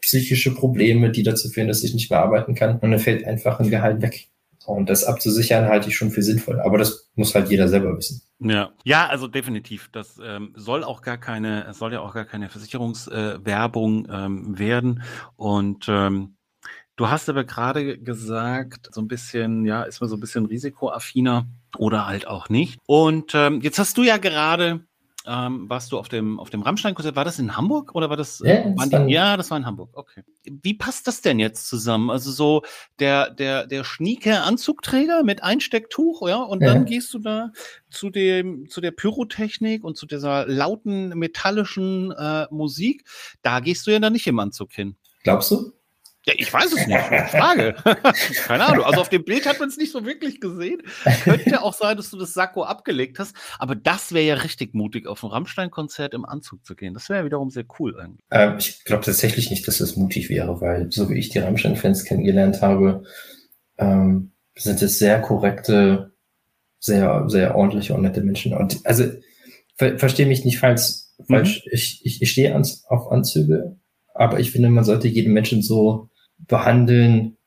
psychische 0.02 0.54
Probleme, 0.54 1.10
die 1.10 1.24
dazu 1.24 1.48
führen, 1.48 1.70
dass 1.70 1.84
ich 1.84 1.94
nicht 1.94 2.12
mehr 2.12 2.20
arbeiten 2.20 2.54
kann. 2.54 2.80
Und 2.80 2.92
dann 2.92 3.00
fällt 3.00 3.26
einfach 3.26 3.62
ein 3.62 3.70
Gehalt 3.70 4.02
weg. 4.02 4.28
Und 4.66 4.90
das 4.90 5.04
abzusichern 5.04 5.66
halte 5.66 5.90
ich 5.90 5.96
schon 5.96 6.12
für 6.12 6.22
sinnvoll. 6.22 6.60
Aber 6.60 6.78
das 6.78 7.10
muss 7.16 7.34
halt 7.34 7.50
jeder 7.50 7.68
selber 7.68 7.98
wissen. 7.98 8.22
Ja, 8.40 8.72
ja, 8.84 9.08
also 9.08 9.28
definitiv. 9.28 9.90
Das 9.92 10.20
ähm, 10.24 10.54
soll 10.56 10.84
auch 10.84 11.02
gar 11.02 11.18
keine, 11.18 11.74
soll 11.74 11.94
ja 11.94 12.02
auch 12.02 12.14
gar 12.14 12.26
keine 12.26 12.50
Versicherungswerbung 12.50 14.06
äh, 14.06 14.26
ähm, 14.26 14.60
werden. 14.60 15.04
Und 15.36 15.86
ähm, 15.88 16.36
du 16.96 17.10
hast 17.10 17.30
aber 17.30 17.44
gerade 17.44 17.98
gesagt, 17.98 18.90
so 18.92 19.02
ein 19.02 19.08
bisschen, 19.08 19.66
ja, 19.66 19.84
ist 19.84 20.00
man 20.02 20.10
so 20.10 20.16
ein 20.16 20.22
bisschen 20.22 20.46
risikoaffiner 20.46 21.48
oder 21.78 22.06
halt 22.06 22.28
auch 22.28 22.50
nicht. 22.50 22.80
Und 22.86 23.34
ähm, 23.34 23.62
jetzt 23.62 23.80
hast 23.80 23.98
du 23.98 24.04
ja 24.04 24.18
gerade 24.18 24.86
ähm, 25.26 25.70
warst 25.70 25.92
du 25.92 25.98
auf 25.98 26.10
dem, 26.10 26.40
auf 26.40 26.50
dem 26.50 26.62
Rammstein-Konzert. 26.62 27.16
War 27.16 27.26
das 27.26 27.40
in 27.40 27.56
Hamburg 27.56 27.94
oder 27.94 28.10
war 28.10 28.18
das? 28.18 28.40
Ja, 28.40 28.54
äh, 28.54 28.76
das 28.76 28.92
war, 28.92 29.08
ja, 29.08 29.38
das 29.38 29.52
war 29.52 29.58
in 29.58 29.66
Hamburg. 29.66 29.90
Okay. 29.94 30.24
Wie 30.44 30.74
passt 30.74 31.08
das 31.08 31.22
denn 31.22 31.40
jetzt 31.40 31.68
zusammen? 31.68 32.10
Also 32.10 32.32
so 32.32 32.64
der, 33.00 33.30
der, 33.30 33.68
der 33.68 33.84
schnieke 33.84 34.42
Anzugträger 34.42 35.24
mit 35.24 35.44
Einstecktuch, 35.44 36.28
ja, 36.28 36.38
und 36.38 36.62
ja. 36.62 36.74
dann 36.74 36.86
gehst 36.86 37.14
du 37.14 37.20
da 37.20 37.52
zu 37.90 38.10
dem, 38.10 38.68
zu 38.70 38.82
der 38.82 38.92
Pyrotechnik 38.92 39.84
und 39.84 39.98
zu 39.98 40.06
dieser 40.06 40.48
lauten 40.48 41.10
metallischen 41.10 42.12
äh, 42.12 42.48
Musik. 42.50 43.06
Da 43.42 43.60
gehst 43.60 43.86
du 43.86 43.92
ja 43.92 44.00
dann 44.00 44.14
nicht 44.14 44.28
im 44.28 44.40
Anzug 44.40 44.72
hin. 44.72 44.96
Glaubst 45.24 45.52
du? 45.52 45.72
Ja, 46.26 46.34
ich 46.38 46.54
weiß 46.54 46.72
es 46.74 46.86
nicht. 46.86 47.00
Frage. 47.00 47.74
Keine 48.46 48.66
Ahnung. 48.66 48.86
Also 48.86 49.02
auf 49.02 49.10
dem 49.10 49.24
Bild 49.24 49.48
hat 49.48 49.60
man 49.60 49.70
es 49.70 49.78
nicht 49.78 49.92
so 49.92 50.06
wirklich 50.06 50.40
gesehen. 50.40 50.84
Könnte 51.24 51.64
auch 51.64 51.74
sein, 51.74 51.98
dass 51.98 52.12
du 52.12 52.18
das 52.18 52.34
Sakko 52.34 52.64
abgelegt 52.64 53.18
hast. 53.18 53.36
Aber 53.58 53.76
das 53.76 54.14
wäre 54.14 54.26
ja 54.26 54.36
richtig 54.36 54.76
mutig, 54.76 55.08
auf 55.08 55.24
ein 55.24 55.32
Rammstein-Konzert 55.32 56.14
im 56.14 56.26
Anzug 56.26 56.64
zu 56.64 56.76
gehen. 56.76 56.94
Das 56.94 57.10
wäre 57.10 57.20
ja 57.20 57.26
wiederum 57.26 57.50
sehr 57.50 57.66
cool 57.80 57.96
irgendwie. 57.98 58.24
Ähm, 58.30 58.58
ich 58.60 58.84
glaube 58.84 59.04
tatsächlich 59.04 59.50
nicht, 59.50 59.68
dass 59.68 59.80
das 59.80 59.96
mutig 59.96 60.30
wäre, 60.30 60.62
weil 60.62 60.92
so 60.92 61.10
wie 61.10 61.18
ich 61.18 61.30
die 61.30 61.40
Rammstein-Fans 61.40 62.06
kennengelernt 62.06 62.62
habe, 62.62 63.04
ähm, 63.80 64.34
sind 64.56 64.80
es 64.80 65.00
sehr 65.00 65.22
korrekte, 65.22 66.14
sehr, 66.78 67.26
sehr 67.30 67.56
ordentliche 67.56 67.96
und 67.96 68.04
nette 68.04 68.22
Menschen. 68.22 68.54
Und 68.54 68.86
also 68.86 69.06
ver 69.76 69.98
verstehe 69.98 70.28
mich 70.28 70.46
nicht 70.46 70.60
falsch. 70.60 71.06
falsch. 71.28 71.64
Mhm. 71.66 71.72
Ich, 71.72 72.02
ich, 72.06 72.22
ich 72.22 72.32
stehe 72.32 72.54
ans, 72.54 72.86
auf 72.86 73.12
Anzüge, 73.12 73.78
aber 74.14 74.40
ich 74.40 74.52
finde, 74.52 74.70
man 74.70 74.84
sollte 74.84 75.08
jeden 75.08 75.34
Menschen 75.34 75.64
so 75.64 76.11
behandeln, 76.48 77.38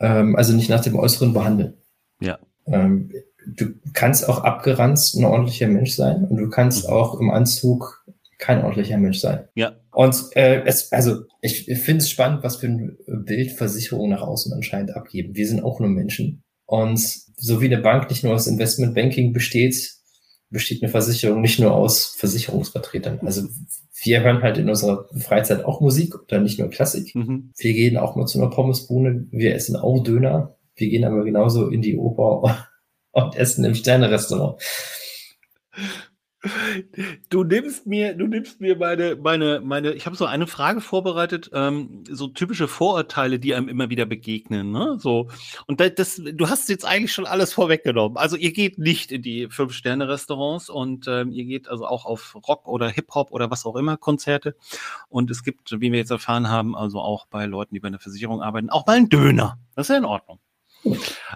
ähm, 0.00 0.36
also 0.36 0.52
nicht 0.54 0.70
nach 0.70 0.80
dem 0.80 0.96
Äußeren 0.96 1.32
behandeln. 1.32 1.74
Ja. 2.20 2.38
Ähm, 2.66 3.10
du 3.46 3.74
kannst 3.92 4.28
auch 4.28 4.44
abgeranzt 4.44 5.16
ein 5.16 5.24
ordentlicher 5.24 5.68
Mensch 5.68 5.94
sein 5.94 6.24
und 6.24 6.36
du 6.36 6.48
kannst 6.48 6.86
mhm. 6.86 6.92
auch 6.92 7.20
im 7.20 7.30
Anzug 7.30 8.04
kein 8.38 8.62
ordentlicher 8.62 8.98
Mensch 8.98 9.20
sein. 9.20 9.48
Ja. 9.54 9.76
Und 9.92 10.16
äh, 10.34 10.62
es, 10.64 10.92
also 10.92 11.22
ich, 11.40 11.68
ich 11.68 11.78
finde 11.78 12.02
es 12.02 12.10
spannend, 12.10 12.42
was 12.42 12.56
für 12.56 12.66
ein 12.66 12.96
Bild 13.06 13.52
Versicherungen 13.52 14.10
nach 14.10 14.22
außen 14.22 14.52
anscheinend 14.52 14.96
abgeben. 14.96 15.36
Wir 15.36 15.46
sind 15.46 15.62
auch 15.62 15.80
nur 15.80 15.88
Menschen. 15.88 16.42
Und 16.66 16.98
so 16.98 17.60
wie 17.60 17.66
eine 17.66 17.78
Bank 17.78 18.08
nicht 18.08 18.24
nur 18.24 18.34
aus 18.34 18.46
Investmentbanking 18.46 19.32
besteht, 19.32 19.92
besteht 20.52 20.82
eine 20.82 20.90
Versicherung 20.90 21.40
nicht 21.40 21.58
nur 21.58 21.72
aus 21.72 22.14
Versicherungsvertretern. 22.18 23.20
Also 23.22 23.48
wir 24.02 24.20
hören 24.22 24.42
halt 24.42 24.58
in 24.58 24.68
unserer 24.68 25.08
Freizeit 25.18 25.64
auch 25.64 25.80
Musik 25.80 26.14
oder 26.14 26.40
nicht 26.40 26.58
nur 26.58 26.68
Klassik. 26.68 27.14
Mhm. 27.14 27.52
Wir 27.56 27.72
gehen 27.72 27.96
auch 27.96 28.14
mal 28.16 28.26
zu 28.26 28.38
einer 28.38 28.50
Pommesbuhne, 28.50 29.26
wir 29.30 29.54
essen 29.54 29.76
auch 29.76 30.02
Döner. 30.02 30.56
Wir 30.74 30.88
gehen 30.88 31.04
aber 31.04 31.24
genauso 31.24 31.68
in 31.68 31.82
die 31.82 31.96
Oper 31.96 32.68
und 33.12 33.36
essen 33.36 33.64
im 33.64 33.74
Sternerestaurant. 33.74 34.62
Du 37.30 37.44
nimmst 37.44 37.86
mir, 37.86 38.14
du 38.14 38.26
nimmst 38.26 38.60
mir 38.60 38.76
meine, 38.76 39.14
meine, 39.14 39.60
meine. 39.60 39.92
Ich 39.92 40.06
habe 40.06 40.16
so 40.16 40.26
eine 40.26 40.48
Frage 40.48 40.80
vorbereitet, 40.80 41.50
ähm, 41.52 42.02
so 42.10 42.26
typische 42.26 42.66
Vorurteile, 42.66 43.38
die 43.38 43.54
einem 43.54 43.68
immer 43.68 43.90
wieder 43.90 44.06
begegnen, 44.06 44.72
ne? 44.72 44.96
So 44.98 45.28
und 45.68 45.80
das, 45.80 45.94
das, 45.94 46.20
du 46.22 46.48
hast 46.48 46.68
jetzt 46.68 46.84
eigentlich 46.84 47.12
schon 47.12 47.26
alles 47.26 47.52
vorweggenommen. 47.52 48.16
Also 48.16 48.36
ihr 48.36 48.52
geht 48.52 48.78
nicht 48.78 49.12
in 49.12 49.22
die 49.22 49.48
fünf 49.50 49.72
Sterne 49.72 50.08
Restaurants 50.08 50.68
und 50.68 51.06
ähm, 51.06 51.30
ihr 51.30 51.44
geht 51.44 51.68
also 51.68 51.86
auch 51.86 52.06
auf 52.06 52.36
Rock 52.48 52.66
oder 52.66 52.88
Hip 52.88 53.14
Hop 53.14 53.30
oder 53.30 53.50
was 53.50 53.64
auch 53.64 53.76
immer 53.76 53.96
Konzerte. 53.96 54.56
Und 55.08 55.30
es 55.30 55.44
gibt, 55.44 55.70
wie 55.80 55.92
wir 55.92 55.98
jetzt 55.98 56.10
erfahren 56.10 56.48
haben, 56.48 56.74
also 56.74 57.00
auch 57.00 57.26
bei 57.26 57.46
Leuten, 57.46 57.74
die 57.74 57.80
bei 57.80 57.88
einer 57.88 58.00
Versicherung 58.00 58.42
arbeiten, 58.42 58.68
auch 58.68 58.84
mal 58.86 58.96
einen 58.96 59.08
Döner. 59.08 59.58
Das 59.76 59.86
ist 59.86 59.90
ja 59.90 59.98
in 59.98 60.04
Ordnung. 60.04 60.40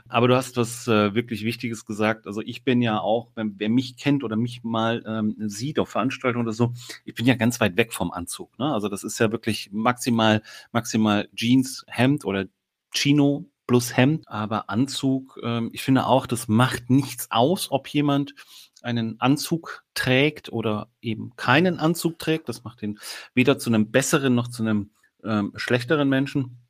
Aber 0.09 0.29
du 0.29 0.37
hast 0.37 0.57
was 0.57 0.87
äh, 0.89 1.15
wirklich 1.15 1.45
Wichtiges 1.45 1.85
gesagt. 1.85 2.27
Also 2.27 2.41
ich 2.41 2.65
bin 2.65 2.83
ja 2.83 3.01
auch, 3.01 3.31
wenn, 3.35 3.55
wer 3.59 3.69
mich 3.69 3.97
kennt 3.97 4.25
oder 4.25 4.37
mich 4.37 4.65
mal 4.65 5.03
ähm, 5.07 5.37
sieht 5.39 5.79
auf 5.79 5.89
Veranstaltungen 5.89 6.47
oder 6.47 6.55
so, 6.55 6.73
ich 7.05 7.15
bin 7.15 7.27
ja 7.27 7.35
ganz 7.35 7.61
weit 7.61 7.77
weg 7.77 7.93
vom 7.93 8.11
Anzug. 8.11 8.59
Ne? 8.59 8.73
Also 8.73 8.89
das 8.89 9.05
ist 9.05 9.19
ja 9.19 9.33
wirklich 9.33 9.71
maximal, 9.73 10.43
maximal 10.73 11.29
Jeans, 11.35 11.85
Hemd 11.89 12.25
oder 12.25 12.47
Chino 12.93 13.47
plus 13.67 13.97
Hemd. 13.97 14.25
Aber 14.27 14.71
Anzug, 14.71 15.39
ähm, 15.43 15.71
ich 15.73 15.83
finde 15.83 16.07
auch, 16.07 16.27
das 16.27 16.49
macht 16.49 16.91
nichts 16.91 17.31
aus, 17.31 17.71
ob 17.71 17.89
jemand 17.89 18.35
einen 18.83 19.21
Anzug 19.21 19.85
trägt 19.95 20.53
oder 20.53 20.89
eben 21.01 21.35
keinen 21.37 21.79
Anzug 21.79 22.19
trägt. 22.19 22.49
Das 22.49 22.65
macht 22.65 22.83
ihn 22.83 22.99
weder 23.35 23.59
zu 23.59 23.71
einem 23.71 23.91
besseren 23.91 24.35
noch 24.35 24.49
zu 24.49 24.63
einem 24.63 24.91
ähm, 25.25 25.53
schlechteren 25.57 26.09
Menschen. 26.09 26.66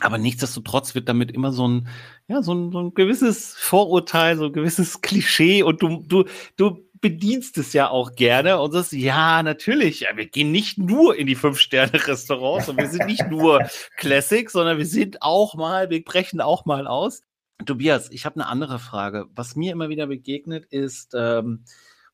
Aber 0.00 0.18
nichtsdestotrotz 0.18 0.94
wird 0.94 1.08
damit 1.08 1.30
immer 1.30 1.52
so 1.52 1.68
ein, 1.68 1.88
ja, 2.26 2.42
so 2.42 2.54
ein, 2.54 2.72
so 2.72 2.80
ein 2.80 2.94
gewisses 2.94 3.54
Vorurteil, 3.54 4.36
so 4.36 4.46
ein 4.46 4.52
gewisses 4.52 5.00
Klischee 5.02 5.62
und 5.62 5.82
du, 5.82 6.02
du, 6.06 6.24
du 6.56 6.90
bedienst 7.00 7.56
es 7.58 7.72
ja 7.72 7.88
auch 7.88 8.14
gerne 8.14 8.60
und 8.60 8.72
sagst, 8.72 8.92
ja, 8.92 9.42
natürlich, 9.42 10.00
ja, 10.00 10.08
wir 10.16 10.26
gehen 10.26 10.52
nicht 10.52 10.78
nur 10.78 11.16
in 11.16 11.26
die 11.26 11.34
Fünf-Sterne-Restaurants 11.34 12.68
und 12.68 12.76
wir 12.76 12.88
sind 12.88 13.06
nicht 13.06 13.28
nur 13.28 13.60
Classic, 13.96 14.50
sondern 14.50 14.78
wir 14.78 14.86
sind 14.86 15.22
auch 15.22 15.54
mal, 15.54 15.90
wir 15.90 16.04
brechen 16.04 16.40
auch 16.40 16.66
mal 16.66 16.86
aus. 16.86 17.22
Tobias, 17.64 18.10
ich 18.10 18.24
habe 18.26 18.36
eine 18.36 18.46
andere 18.46 18.78
Frage. 18.78 19.26
Was 19.34 19.56
mir 19.56 19.72
immer 19.72 19.88
wieder 19.88 20.06
begegnet 20.06 20.66
ist, 20.66 21.14
ähm, 21.14 21.64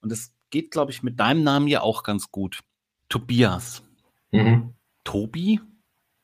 und 0.00 0.12
das 0.12 0.32
geht, 0.50 0.70
glaube 0.70 0.92
ich, 0.92 1.02
mit 1.02 1.18
deinem 1.18 1.42
Namen 1.42 1.68
ja 1.68 1.80
auch 1.80 2.02
ganz 2.02 2.30
gut. 2.30 2.60
Tobias. 3.08 3.82
Mhm. 4.30 4.74
Tobi? 5.04 5.60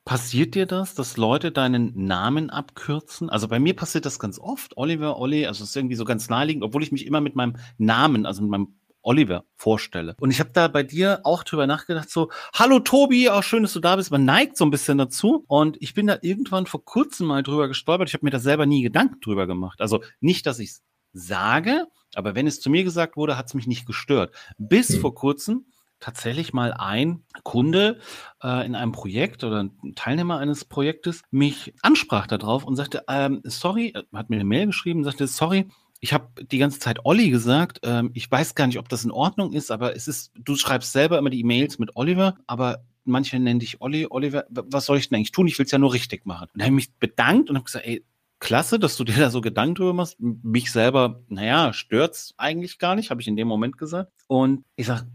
Passiert 0.04 0.56
dir 0.56 0.66
das, 0.66 0.96
dass 0.96 1.16
Leute 1.16 1.52
deinen 1.52 2.06
Namen 2.06 2.50
abkürzen? 2.50 3.30
Also 3.30 3.46
bei 3.46 3.60
mir 3.60 3.76
passiert 3.76 4.04
das 4.04 4.18
ganz 4.18 4.40
oft. 4.40 4.76
Oliver, 4.76 5.16
Olli, 5.18 5.46
also 5.46 5.62
es 5.62 5.70
ist 5.70 5.76
irgendwie 5.76 5.94
so 5.94 6.04
ganz 6.04 6.28
naheliegend, 6.28 6.64
obwohl 6.64 6.82
ich 6.82 6.90
mich 6.90 7.06
immer 7.06 7.20
mit 7.20 7.36
meinem 7.36 7.56
Namen, 7.78 8.26
also 8.26 8.42
mit 8.42 8.50
meinem 8.50 8.74
Oliver 9.02 9.44
vorstelle. 9.56 10.16
Und 10.18 10.32
ich 10.32 10.40
habe 10.40 10.50
da 10.52 10.66
bei 10.66 10.82
dir 10.82 11.20
auch 11.22 11.44
drüber 11.44 11.68
nachgedacht, 11.68 12.10
so, 12.10 12.30
hallo 12.54 12.80
Tobi, 12.80 13.28
auch 13.30 13.44
schön, 13.44 13.62
dass 13.62 13.74
du 13.74 13.80
da 13.80 13.94
bist. 13.94 14.10
Man 14.10 14.24
neigt 14.24 14.56
so 14.56 14.64
ein 14.64 14.70
bisschen 14.72 14.98
dazu. 14.98 15.44
Und 15.46 15.76
ich 15.80 15.94
bin 15.94 16.08
da 16.08 16.18
irgendwann 16.22 16.66
vor 16.66 16.84
kurzem 16.84 17.28
mal 17.28 17.44
drüber 17.44 17.68
gestolpert. 17.68 18.08
Ich 18.08 18.14
habe 18.14 18.24
mir 18.24 18.30
da 18.30 18.40
selber 18.40 18.66
nie 18.66 18.82
Gedanken 18.82 19.20
drüber 19.20 19.46
gemacht. 19.46 19.80
Also 19.80 20.02
nicht, 20.20 20.46
dass 20.46 20.58
ich 20.58 20.70
es 20.70 20.82
sage, 21.12 21.86
aber 22.14 22.34
wenn 22.34 22.46
es 22.46 22.60
zu 22.60 22.70
mir 22.70 22.84
gesagt 22.84 23.16
wurde, 23.16 23.36
hat 23.36 23.46
es 23.46 23.54
mich 23.54 23.66
nicht 23.66 23.86
gestört. 23.86 24.34
Bis 24.58 24.90
mhm. 24.90 25.00
vor 25.00 25.14
kurzem 25.14 25.66
tatsächlich 26.02 26.52
mal 26.52 26.74
ein 26.74 27.22
Kunde 27.44 28.00
äh, 28.42 28.66
in 28.66 28.74
einem 28.74 28.92
Projekt 28.92 29.44
oder 29.44 29.62
ein 29.62 29.94
Teilnehmer 29.94 30.38
eines 30.38 30.64
Projektes 30.64 31.22
mich 31.30 31.72
ansprach 31.80 32.26
darauf 32.26 32.64
und 32.64 32.76
sagte, 32.76 33.04
ähm, 33.08 33.40
sorry, 33.44 33.92
äh, 33.94 34.02
hat 34.12 34.28
mir 34.28 34.36
eine 34.36 34.44
Mail 34.44 34.66
geschrieben, 34.66 35.04
sagte, 35.04 35.26
sorry, 35.26 35.68
ich 36.00 36.12
habe 36.12 36.28
die 36.44 36.58
ganze 36.58 36.80
Zeit 36.80 36.98
Olli 37.04 37.30
gesagt. 37.30 37.80
Ähm, 37.84 38.10
ich 38.14 38.30
weiß 38.30 38.56
gar 38.56 38.66
nicht, 38.66 38.78
ob 38.78 38.88
das 38.88 39.04
in 39.04 39.12
Ordnung 39.12 39.52
ist, 39.52 39.70
aber 39.70 39.94
es 39.94 40.08
ist, 40.08 40.32
du 40.34 40.56
schreibst 40.56 40.92
selber 40.92 41.18
immer 41.18 41.30
die 41.30 41.40
E-Mails 41.40 41.78
mit 41.78 41.94
Oliver, 41.94 42.36
aber 42.46 42.84
manche 43.04 43.38
nennen 43.38 43.60
dich 43.60 43.80
Olli, 43.80 44.08
Oliver, 44.10 44.44
was 44.50 44.86
soll 44.86 44.98
ich 44.98 45.08
denn 45.08 45.16
eigentlich 45.16 45.32
tun? 45.32 45.46
Ich 45.46 45.58
will 45.58 45.66
es 45.66 45.72
ja 45.72 45.78
nur 45.78 45.92
richtig 45.92 46.26
machen. 46.26 46.48
Und 46.52 46.60
dann 46.60 46.66
habe 46.66 46.80
ich 46.80 46.88
mich 46.88 46.98
bedankt 46.98 47.48
und 47.48 47.56
habe 47.56 47.64
gesagt, 47.64 47.86
ey, 47.86 48.04
klasse, 48.42 48.80
dass 48.80 48.96
du 48.96 49.04
dir 49.04 49.16
da 49.16 49.30
so 49.30 49.40
Gedanken 49.40 49.76
drüber 49.76 49.92
machst. 49.92 50.16
Mich 50.18 50.72
selber, 50.72 51.22
naja, 51.28 51.72
stört's 51.72 52.34
eigentlich 52.36 52.78
gar 52.78 52.96
nicht, 52.96 53.10
habe 53.10 53.20
ich 53.20 53.28
in 53.28 53.36
dem 53.36 53.46
Moment 53.46 53.78
gesagt. 53.78 54.10
Und 54.26 54.64
ich 54.74 54.86
sage, 54.86 55.06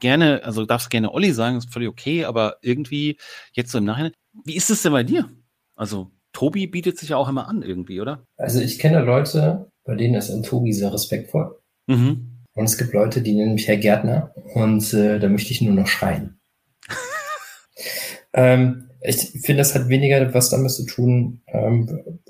gerne, 0.00 0.42
also 0.44 0.66
darfst 0.66 0.90
gerne 0.90 1.12
Olli 1.12 1.32
sagen, 1.32 1.56
ist 1.56 1.72
völlig 1.72 1.88
okay, 1.88 2.24
aber 2.24 2.56
irgendwie 2.62 3.18
jetzt 3.52 3.72
so 3.72 3.78
im 3.78 3.84
Nachhinein. 3.84 4.12
Wie 4.44 4.56
ist 4.56 4.70
es 4.70 4.82
denn 4.82 4.92
bei 4.92 5.02
dir? 5.02 5.28
Also 5.74 6.10
Tobi 6.32 6.66
bietet 6.66 6.98
sich 6.98 7.10
ja 7.10 7.16
auch 7.16 7.28
immer 7.28 7.48
an 7.48 7.62
irgendwie, 7.62 8.00
oder? 8.00 8.24
Also 8.36 8.60
ich 8.60 8.78
kenne 8.78 9.00
Leute, 9.00 9.70
bei 9.84 9.94
denen 9.94 10.14
ist 10.14 10.30
ein 10.30 10.42
Tobi 10.42 10.72
sehr 10.72 10.92
respektvoll. 10.92 11.58
Mhm. 11.86 12.42
Und 12.54 12.64
es 12.64 12.78
gibt 12.78 12.92
Leute, 12.92 13.22
die 13.22 13.34
nennen 13.34 13.54
mich 13.54 13.68
Herr 13.68 13.76
Gärtner 13.76 14.34
und 14.54 14.92
äh, 14.94 15.18
da 15.18 15.28
möchte 15.28 15.52
ich 15.52 15.60
nur 15.60 15.74
noch 15.74 15.86
schreien. 15.86 16.40
ähm, 18.32 18.90
ich 19.02 19.16
finde, 19.44 19.58
das 19.58 19.74
hat 19.74 19.88
weniger 19.88 20.32
was 20.34 20.50
damit 20.50 20.72
zu 20.72 20.84
tun, 20.86 21.42
ähm, 21.46 22.20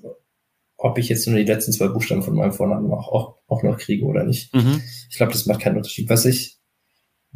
ob 0.77 0.99
ich 0.99 1.09
jetzt 1.09 1.27
nur 1.27 1.39
die 1.39 1.45
letzten 1.45 1.73
zwei 1.73 1.89
Buchstaben 1.89 2.23
von 2.23 2.35
meinem 2.35 2.53
Vornamen 2.53 2.91
auch, 2.93 3.09
auch, 3.09 3.39
auch 3.47 3.63
noch 3.63 3.79
kriege 3.79 4.05
oder 4.05 4.25
nicht. 4.25 4.55
Mhm. 4.55 4.83
Ich 5.11 5.17
glaube, 5.17 5.33
das 5.33 5.47
macht 5.47 5.61
keinen 5.61 5.77
Unterschied. 5.77 6.09
Was 6.11 6.27
ich 6.27 6.56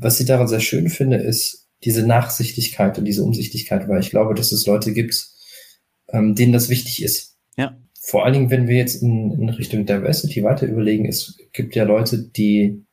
was 0.00 0.18
ich 0.18 0.26
daran 0.26 0.48
sehr 0.48 0.60
schön 0.60 0.88
finde, 0.88 1.16
ist 1.16 1.68
diese 1.84 2.06
Nachsichtigkeit 2.06 2.98
und 2.98 3.04
diese 3.04 3.22
Umsichtigkeit, 3.22 3.88
weil 3.88 4.00
ich 4.00 4.10
glaube, 4.10 4.34
dass 4.34 4.52
es 4.52 4.66
Leute 4.66 4.92
gibt, 4.92 5.28
ähm, 6.08 6.34
denen 6.34 6.52
das 6.52 6.68
wichtig 6.68 7.02
ist. 7.02 7.36
Ja. 7.56 7.78
Vor 8.00 8.24
allen 8.24 8.34
Dingen, 8.34 8.50
wenn 8.50 8.68
wir 8.68 8.76
jetzt 8.76 9.02
in, 9.02 9.32
in 9.32 9.48
Richtung 9.50 9.86
Diversity 9.86 10.42
weiter 10.42 10.66
überlegen, 10.66 11.06
es 11.06 11.38
gibt 11.52 11.76
ja 11.76 11.84
Leute, 11.84 12.18
die, 12.18 12.84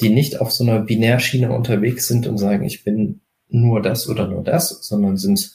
die 0.00 0.08
nicht 0.08 0.40
auf 0.40 0.50
so 0.50 0.64
einer 0.64 0.80
Binärschiene 0.80 1.52
unterwegs 1.52 2.08
sind 2.08 2.26
und 2.26 2.38
sagen, 2.38 2.64
ich 2.64 2.84
bin 2.84 3.20
nur 3.48 3.82
das 3.82 4.08
oder 4.08 4.26
nur 4.26 4.42
das, 4.42 4.86
sondern 4.86 5.16
sind, 5.16 5.54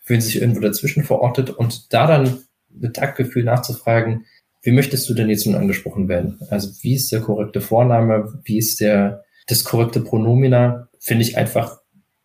fühlen 0.00 0.20
sich 0.20 0.40
irgendwo 0.40 0.60
dazwischen 0.60 1.04
verortet 1.04 1.50
und 1.50 1.92
da 1.92 2.06
dann 2.06 2.44
mit 2.70 2.96
Taktgefühl 2.96 3.44
nachzufragen, 3.44 4.24
wie 4.62 4.70
möchtest 4.70 5.08
du 5.08 5.14
denn 5.14 5.28
jetzt 5.28 5.44
nun 5.44 5.56
angesprochen 5.56 6.08
werden? 6.08 6.38
Also 6.48 6.70
wie 6.82 6.94
ist 6.94 7.10
der 7.10 7.20
korrekte 7.20 7.60
Vorname? 7.60 8.40
Wie 8.44 8.58
ist 8.58 8.80
der, 8.80 9.24
das 9.46 9.64
korrekte 9.64 10.00
Pronomina 10.00 10.88
finde 10.98 11.22
ich 11.22 11.36
einfach, 11.36 11.80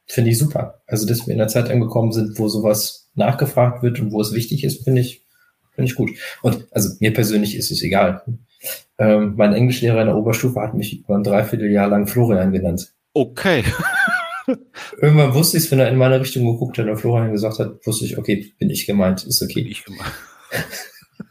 finde 0.06 0.32
ich 0.32 0.38
super. 0.38 0.82
Also, 0.88 1.06
dass 1.06 1.26
wir 1.26 1.34
in 1.34 1.40
der 1.40 1.48
Zeit 1.48 1.70
angekommen 1.70 2.12
sind, 2.12 2.38
wo 2.40 2.48
sowas 2.48 3.10
nachgefragt 3.16 3.84
wird 3.84 4.00
und 4.00 4.12
wo 4.12 4.22
es 4.22 4.34
wichtig 4.34 4.64
ist, 4.64 4.84
finde 4.84 5.02
ich, 5.02 5.26
finde 5.74 5.90
ich 5.92 5.96
gut. 5.96 6.12
Und 6.42 6.68
also 6.72 6.96
mir 7.00 7.14
persönlich 7.14 7.56
ist 7.56 7.72
es 7.72 7.82
egal. 7.82 8.24
Ähm, 9.00 9.34
mein 9.36 9.54
Englischlehrer 9.54 10.02
in 10.02 10.08
der 10.08 10.16
Oberstufe 10.16 10.60
hat 10.62 10.74
mich 10.74 11.00
über 11.00 11.16
ein 11.16 11.24
Dreivierteljahr 11.24 11.88
lang 11.88 12.08
Florian 12.08 12.52
genannt. 12.52 12.94
Okay. 13.14 13.64
Irgendwann 15.02 15.34
wusste 15.34 15.58
ich 15.58 15.66
es, 15.66 15.72
wenn 15.72 15.80
er 15.80 15.90
in 15.90 15.98
meine 15.98 16.20
Richtung 16.20 16.46
geguckt 16.46 16.78
hat 16.78 16.88
und 16.88 16.98
Florian 16.98 17.32
gesagt 17.32 17.60
hat, 17.60 17.86
wusste 17.86 18.06
ich, 18.06 18.18
okay, 18.18 18.54
bin 18.58 18.70
ich 18.70 18.86
gemeint, 18.86 19.26
ist 19.26 19.42
okay. 19.42 19.62
Bin 19.62 19.72
ich 19.72 19.84
gemeint. 19.84 20.14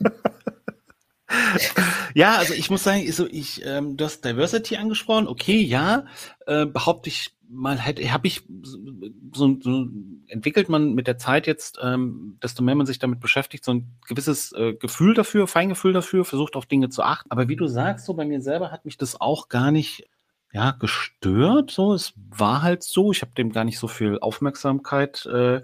ja, 2.15 2.37
also 2.37 2.55
ich 2.55 2.71
muss 2.71 2.85
sagen, 2.85 3.11
so 3.13 3.27
ich, 3.27 3.65
ähm, 3.65 3.97
du 3.97 4.05
hast 4.05 4.25
Diversity 4.25 4.77
angesprochen, 4.77 5.29
okay, 5.29 5.61
ja, 5.61 6.05
äh, 6.47 6.67
behaupte 6.67 7.09
ich 7.09 7.37
mal 7.49 7.79
hätte, 7.79 8.13
habe 8.13 8.27
ich 8.27 8.43
so, 9.33 9.57
so 9.61 9.87
entwickelt 10.29 10.69
man 10.69 10.95
mit 10.95 11.07
der 11.07 11.19
Zeit 11.19 11.47
jetzt, 11.47 11.79
ähm, 11.83 12.39
desto 12.43 12.63
mehr 12.63 12.75
man 12.75 12.87
sich 12.87 12.99
damit 12.99 13.21
beschäftigt, 13.21 13.65
so 13.65 13.73
ein 13.73 13.99
gewisses 14.09 14.53
äh, 14.53 14.75
Gefühl 14.75 15.15
dafür, 15.15 15.47
Feingefühl 15.47 15.93
dafür, 15.93 16.25
versucht 16.25 16.57
auf 16.57 16.67
Dinge 16.67 16.89
zu 16.89 17.03
achten. 17.03 17.31
Aber 17.31 17.49
wie 17.49 17.57
du 17.57 17.67
sagst, 17.67 18.07
so 18.07 18.15
bei 18.15 18.25
mir 18.25 18.41
selber 18.41 18.73
hat 18.73 18.85
mich 18.85 18.97
das 18.97 19.21
auch 19.21 19.49
gar 19.49 19.71
nicht 19.71 20.09
ja, 20.57 20.71
gestört. 20.71 21.71
So, 21.71 21.93
es 21.93 22.15
war 22.17 22.63
halt 22.63 22.83
so. 22.83 23.13
Ich 23.13 23.21
habe 23.21 23.33
dem 23.37 23.53
gar 23.53 23.65
nicht 23.65 23.79
so 23.79 23.89
viel 23.89 24.19
Aufmerksamkeit 24.21 25.27
äh, 25.27 25.61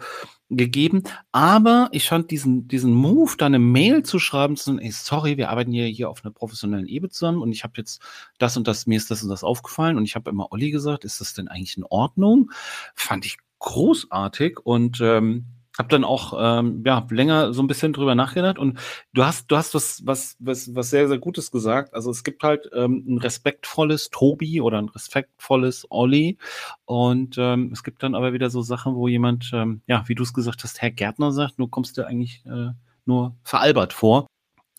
gegeben. 0.50 1.04
Aber 1.32 1.88
ich 1.92 2.06
fand 2.06 2.30
diesen, 2.30 2.68
diesen 2.68 2.92
Move, 2.92 3.32
da 3.38 3.46
eine 3.46 3.58
Mail 3.58 4.02
zu 4.02 4.18
schreiben, 4.18 4.54
zu 4.54 4.64
sagen, 4.64 4.80
ey, 4.80 4.90
sorry, 4.90 5.38
wir 5.38 5.48
arbeiten 5.48 5.72
hier, 5.72 5.86
hier 5.86 6.10
auf 6.10 6.22
einer 6.22 6.34
professionellen 6.34 6.86
Ebene 6.86 7.08
zusammen 7.08 7.40
und 7.40 7.52
ich 7.52 7.64
habe 7.64 7.72
jetzt 7.78 8.02
das 8.36 8.58
und 8.58 8.68
das, 8.68 8.86
mir 8.86 8.98
ist 8.98 9.10
das 9.10 9.22
und 9.22 9.30
das 9.30 9.44
aufgefallen 9.44 9.96
und 9.96 10.04
ich 10.04 10.14
habe 10.14 10.28
immer 10.28 10.52
Olli 10.52 10.70
gesagt, 10.70 11.06
ist 11.06 11.22
das 11.22 11.32
denn 11.32 11.48
eigentlich 11.48 11.78
in 11.78 11.84
Ordnung? 11.84 12.50
Fand 12.94 13.24
ich 13.24 13.38
großartig 13.60 14.58
und 14.62 15.00
ähm, 15.00 15.46
habe 15.78 15.88
dann 15.88 16.04
auch 16.04 16.34
ähm, 16.38 16.82
ja 16.84 17.06
länger 17.10 17.52
so 17.52 17.62
ein 17.62 17.66
bisschen 17.66 17.92
drüber 17.92 18.14
nachgedacht 18.14 18.58
und 18.58 18.78
du 19.12 19.24
hast 19.24 19.50
du 19.50 19.56
hast 19.56 19.74
was 19.74 20.06
was 20.06 20.36
was 20.38 20.74
was 20.74 20.90
sehr 20.90 21.08
sehr 21.08 21.18
Gutes 21.18 21.50
gesagt. 21.50 21.94
Also 21.94 22.10
es 22.10 22.24
gibt 22.24 22.42
halt 22.42 22.68
ähm, 22.74 23.04
ein 23.06 23.18
respektvolles 23.18 24.10
Tobi 24.10 24.60
oder 24.60 24.78
ein 24.78 24.88
respektvolles 24.88 25.86
Olli 25.90 26.38
und 26.84 27.36
ähm, 27.38 27.70
es 27.72 27.82
gibt 27.82 28.02
dann 28.02 28.14
aber 28.14 28.32
wieder 28.32 28.50
so 28.50 28.62
Sachen, 28.62 28.94
wo 28.94 29.08
jemand 29.08 29.50
ähm, 29.54 29.82
ja 29.86 30.04
wie 30.06 30.14
du 30.14 30.22
es 30.22 30.34
gesagt 30.34 30.62
hast, 30.62 30.82
Herr 30.82 30.90
Gärtner 30.90 31.32
sagt, 31.32 31.58
nur 31.58 31.70
kommst 31.70 31.96
du 31.96 32.06
eigentlich 32.06 32.44
äh, 32.46 32.70
nur 33.04 33.34
veralbert 33.42 33.92
vor. 33.92 34.26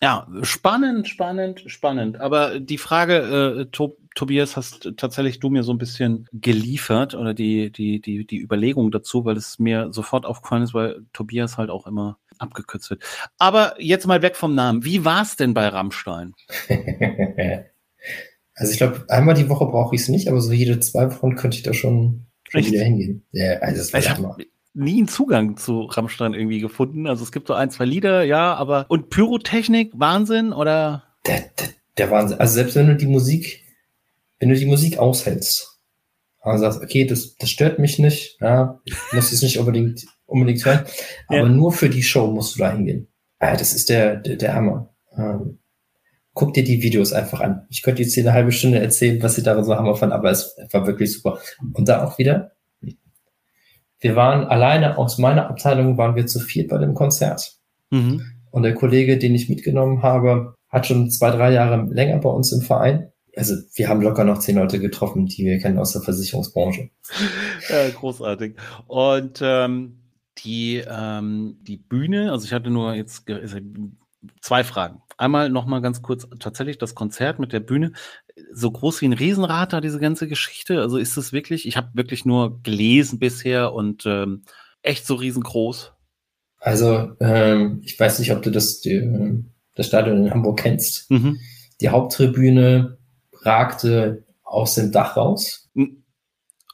Ja, 0.04 0.28
spannend, 0.42 1.08
spannend, 1.08 1.64
spannend. 1.66 2.20
Aber 2.20 2.60
die 2.60 2.76
Frage, 2.76 3.62
äh, 3.62 3.66
Tob 3.72 3.96
Tobias, 4.14 4.54
hast 4.54 4.92
tatsächlich 4.98 5.40
du 5.40 5.48
mir 5.48 5.62
so 5.62 5.72
ein 5.72 5.78
bisschen 5.78 6.28
geliefert 6.30 7.14
oder 7.14 7.32
die, 7.32 7.72
die, 7.72 8.02
die, 8.02 8.26
die 8.26 8.38
Überlegung 8.38 8.90
dazu, 8.90 9.24
weil 9.24 9.38
es 9.38 9.58
mir 9.58 9.94
sofort 9.94 10.26
aufgefallen 10.26 10.62
ist, 10.62 10.74
weil 10.74 11.06
Tobias 11.14 11.56
halt 11.56 11.70
auch 11.70 11.86
immer 11.86 12.18
abgekürzt 12.38 12.90
wird. 12.90 13.02
Aber 13.38 13.76
jetzt 13.78 14.06
mal 14.06 14.20
weg 14.20 14.36
vom 14.36 14.54
Namen. 14.54 14.84
Wie 14.84 15.06
war 15.06 15.22
es 15.22 15.36
denn 15.36 15.54
bei 15.54 15.68
Rammstein? 15.68 16.34
also 18.54 18.72
ich 18.72 18.76
glaube, 18.76 19.06
einmal 19.08 19.34
die 19.34 19.48
Woche 19.48 19.64
brauche 19.64 19.94
ich 19.94 20.02
es 20.02 20.10
nicht, 20.10 20.28
aber 20.28 20.42
so 20.42 20.52
jede 20.52 20.80
zwei 20.80 21.10
Wochen 21.10 21.34
könnte 21.34 21.56
ich 21.56 21.62
da 21.62 21.72
schon, 21.72 22.26
schon 22.46 22.62
wieder 22.62 22.84
hingehen. 22.84 23.24
Ja, 23.32 23.54
also 23.60 23.78
das 23.78 23.94
war 23.94 24.00
ich 24.00 24.10
hab, 24.10 24.18
nie 24.74 24.98
einen 24.98 25.08
Zugang 25.08 25.56
zu 25.56 25.82
Rammstein 25.82 26.34
irgendwie 26.34 26.60
gefunden. 26.60 27.06
Also 27.06 27.22
es 27.22 27.32
gibt 27.32 27.46
so 27.46 27.54
ein, 27.54 27.70
zwei 27.70 27.84
Lieder, 27.84 28.24
ja, 28.24 28.54
aber 28.54 28.86
und 28.88 29.10
Pyrotechnik, 29.10 29.92
Wahnsinn 29.94 30.52
oder? 30.52 31.04
Der, 31.26 31.40
der, 31.40 31.68
der 31.98 32.10
Wahnsinn. 32.10 32.38
Also 32.40 32.54
selbst 32.54 32.76
wenn 32.76 32.88
du 32.88 32.96
die 32.96 33.06
Musik 33.06 33.64
wenn 34.44 34.48
du 34.50 34.56
die 34.56 34.66
Musik 34.66 34.98
aushältst 34.98 35.80
und 36.42 36.58
sagst, 36.58 36.82
okay, 36.82 37.06
das, 37.06 37.36
das 37.36 37.48
stört 37.48 37.78
mich 37.78 37.98
nicht, 37.98 38.36
ja, 38.42 38.78
ich 38.84 38.94
muss 39.12 39.32
es 39.32 39.40
nicht 39.40 39.58
unbedingt, 39.58 40.04
unbedingt 40.26 40.64
hören, 40.64 40.84
aber 41.28 41.38
ja. 41.38 41.48
nur 41.48 41.72
für 41.72 41.88
die 41.88 42.02
Show 42.02 42.26
musst 42.30 42.54
du 42.54 42.58
da 42.58 42.72
hingehen. 42.72 43.08
Ja, 43.40 43.56
das 43.56 43.72
ist 43.72 43.88
der, 43.88 44.16
der, 44.16 44.36
der 44.36 44.54
Hammer. 44.54 44.94
Ähm, 45.16 45.60
guck 46.34 46.52
dir 46.52 46.62
die 46.64 46.82
Videos 46.82 47.14
einfach 47.14 47.40
an. 47.40 47.66
Ich 47.70 47.82
könnte 47.82 48.02
jetzt 48.02 48.12
hier 48.12 48.24
eine 48.24 48.32
halbe 48.32 48.52
Stunde 48.52 48.80
erzählen, 48.80 49.22
was 49.22 49.36
sie 49.36 49.42
darin 49.42 49.64
so 49.64 49.76
hammer 49.76 49.94
fand, 49.94 50.12
aber 50.12 50.30
es 50.30 50.56
war 50.72 50.86
wirklich 50.86 51.12
super. 51.12 51.38
Und 51.72 51.88
da 51.88 52.04
auch 52.04 52.18
wieder, 52.18 52.52
wir 54.04 54.14
waren 54.16 54.44
alleine 54.44 54.98
aus 54.98 55.18
meiner 55.18 55.48
Abteilung, 55.48 55.98
waren 55.98 56.14
wir 56.14 56.26
zu 56.26 56.38
viert 56.38 56.68
bei 56.68 56.78
dem 56.78 56.94
Konzert. 56.94 57.56
Mhm. 57.90 58.22
Und 58.50 58.62
der 58.62 58.74
Kollege, 58.74 59.18
den 59.18 59.34
ich 59.34 59.48
mitgenommen 59.48 60.02
habe, 60.02 60.54
hat 60.68 60.86
schon 60.86 61.10
zwei, 61.10 61.30
drei 61.30 61.52
Jahre 61.52 61.88
länger 61.90 62.18
bei 62.18 62.28
uns 62.28 62.52
im 62.52 62.60
Verein 62.60 63.10
also 63.36 63.54
wir 63.74 63.88
haben 63.88 64.02
locker 64.02 64.24
noch 64.24 64.38
zehn 64.38 64.56
Leute 64.56 64.78
getroffen, 64.78 65.26
die 65.26 65.44
wir 65.44 65.58
kennen 65.58 65.78
aus 65.78 65.92
der 65.92 66.02
Versicherungsbranche. 66.02 66.90
Ja, 67.68 67.88
großartig. 67.90 68.56
Und 68.86 69.40
ähm, 69.42 70.00
die, 70.44 70.82
ähm, 70.86 71.56
die 71.62 71.78
Bühne, 71.78 72.30
also 72.30 72.44
ich 72.44 72.52
hatte 72.52 72.70
nur 72.70 72.94
jetzt 72.94 73.24
zwei 74.42 74.64
Fragen. 74.64 75.00
Einmal 75.16 75.48
nochmal 75.48 75.80
ganz 75.80 76.02
kurz 76.02 76.26
tatsächlich 76.40 76.76
das 76.76 76.94
Konzert 76.94 77.38
mit 77.38 77.52
der 77.52 77.60
Bühne. 77.60 77.92
So 78.52 78.70
groß 78.70 79.00
wie 79.00 79.06
ein 79.06 79.12
Riesenrad 79.12 79.72
da, 79.72 79.80
diese 79.80 80.00
ganze 80.00 80.28
Geschichte. 80.28 80.80
Also 80.80 80.98
ist 80.98 81.16
es 81.16 81.32
wirklich, 81.32 81.66
ich 81.66 81.76
habe 81.76 81.90
wirklich 81.94 82.24
nur 82.24 82.60
gelesen 82.62 83.18
bisher 83.18 83.72
und 83.72 84.04
ähm, 84.06 84.42
echt 84.82 85.06
so 85.06 85.14
riesengroß. 85.14 85.92
Also, 86.58 87.12
ähm, 87.20 87.80
ich 87.84 87.98
weiß 87.98 88.18
nicht, 88.18 88.32
ob 88.32 88.42
du 88.42 88.50
das, 88.50 88.80
die, 88.80 89.44
das 89.74 89.86
Stadion 89.86 90.24
in 90.24 90.30
Hamburg 90.30 90.60
kennst. 90.60 91.10
Mhm. 91.10 91.38
Die 91.80 91.90
Haupttribüne 91.90 92.98
ragte 93.42 94.24
aus 94.42 94.74
dem 94.74 94.90
Dach 94.90 95.16
raus. 95.16 95.68
Hm. 95.74 96.04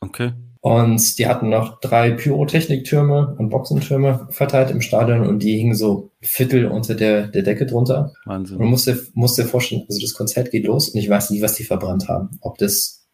Okay. 0.01 0.33
Und 0.63 1.19
die 1.19 1.27
hatten 1.27 1.49
noch 1.49 1.81
drei 1.81 2.11
Pyrotechniktürme 2.11 3.35
und 3.39 3.49
Boxentürme 3.49 4.29
verteilt 4.31 4.71
im 4.71 4.83
Stadion 4.83 5.27
und 5.27 5.43
die 5.43 5.57
hingen 5.57 5.75
so 5.75 6.11
Viertel 6.21 6.67
unter 6.67 6.95
der, 6.95 7.29
der 7.29 7.43
Decke 7.43 7.65
drunter. 7.65 8.13
Wahnsinn. 8.27 8.57
Und 8.57 8.63
man 8.65 8.71
muss 8.71 8.85
dir, 8.85 8.99
muss 9.15 9.37
dir 9.37 9.47
vorstellen, 9.47 9.87
also 9.89 10.01
das 10.01 10.13
Konzert 10.13 10.51
geht 10.51 10.67
los 10.67 10.91
und 10.91 11.01
ich 11.01 11.09
weiß 11.09 11.31
nie, 11.31 11.41
was 11.41 11.55
die 11.55 11.65
verbrannt 11.65 12.09
haben. 12.09 12.39
Ob 12.43 12.59
das 12.59 13.09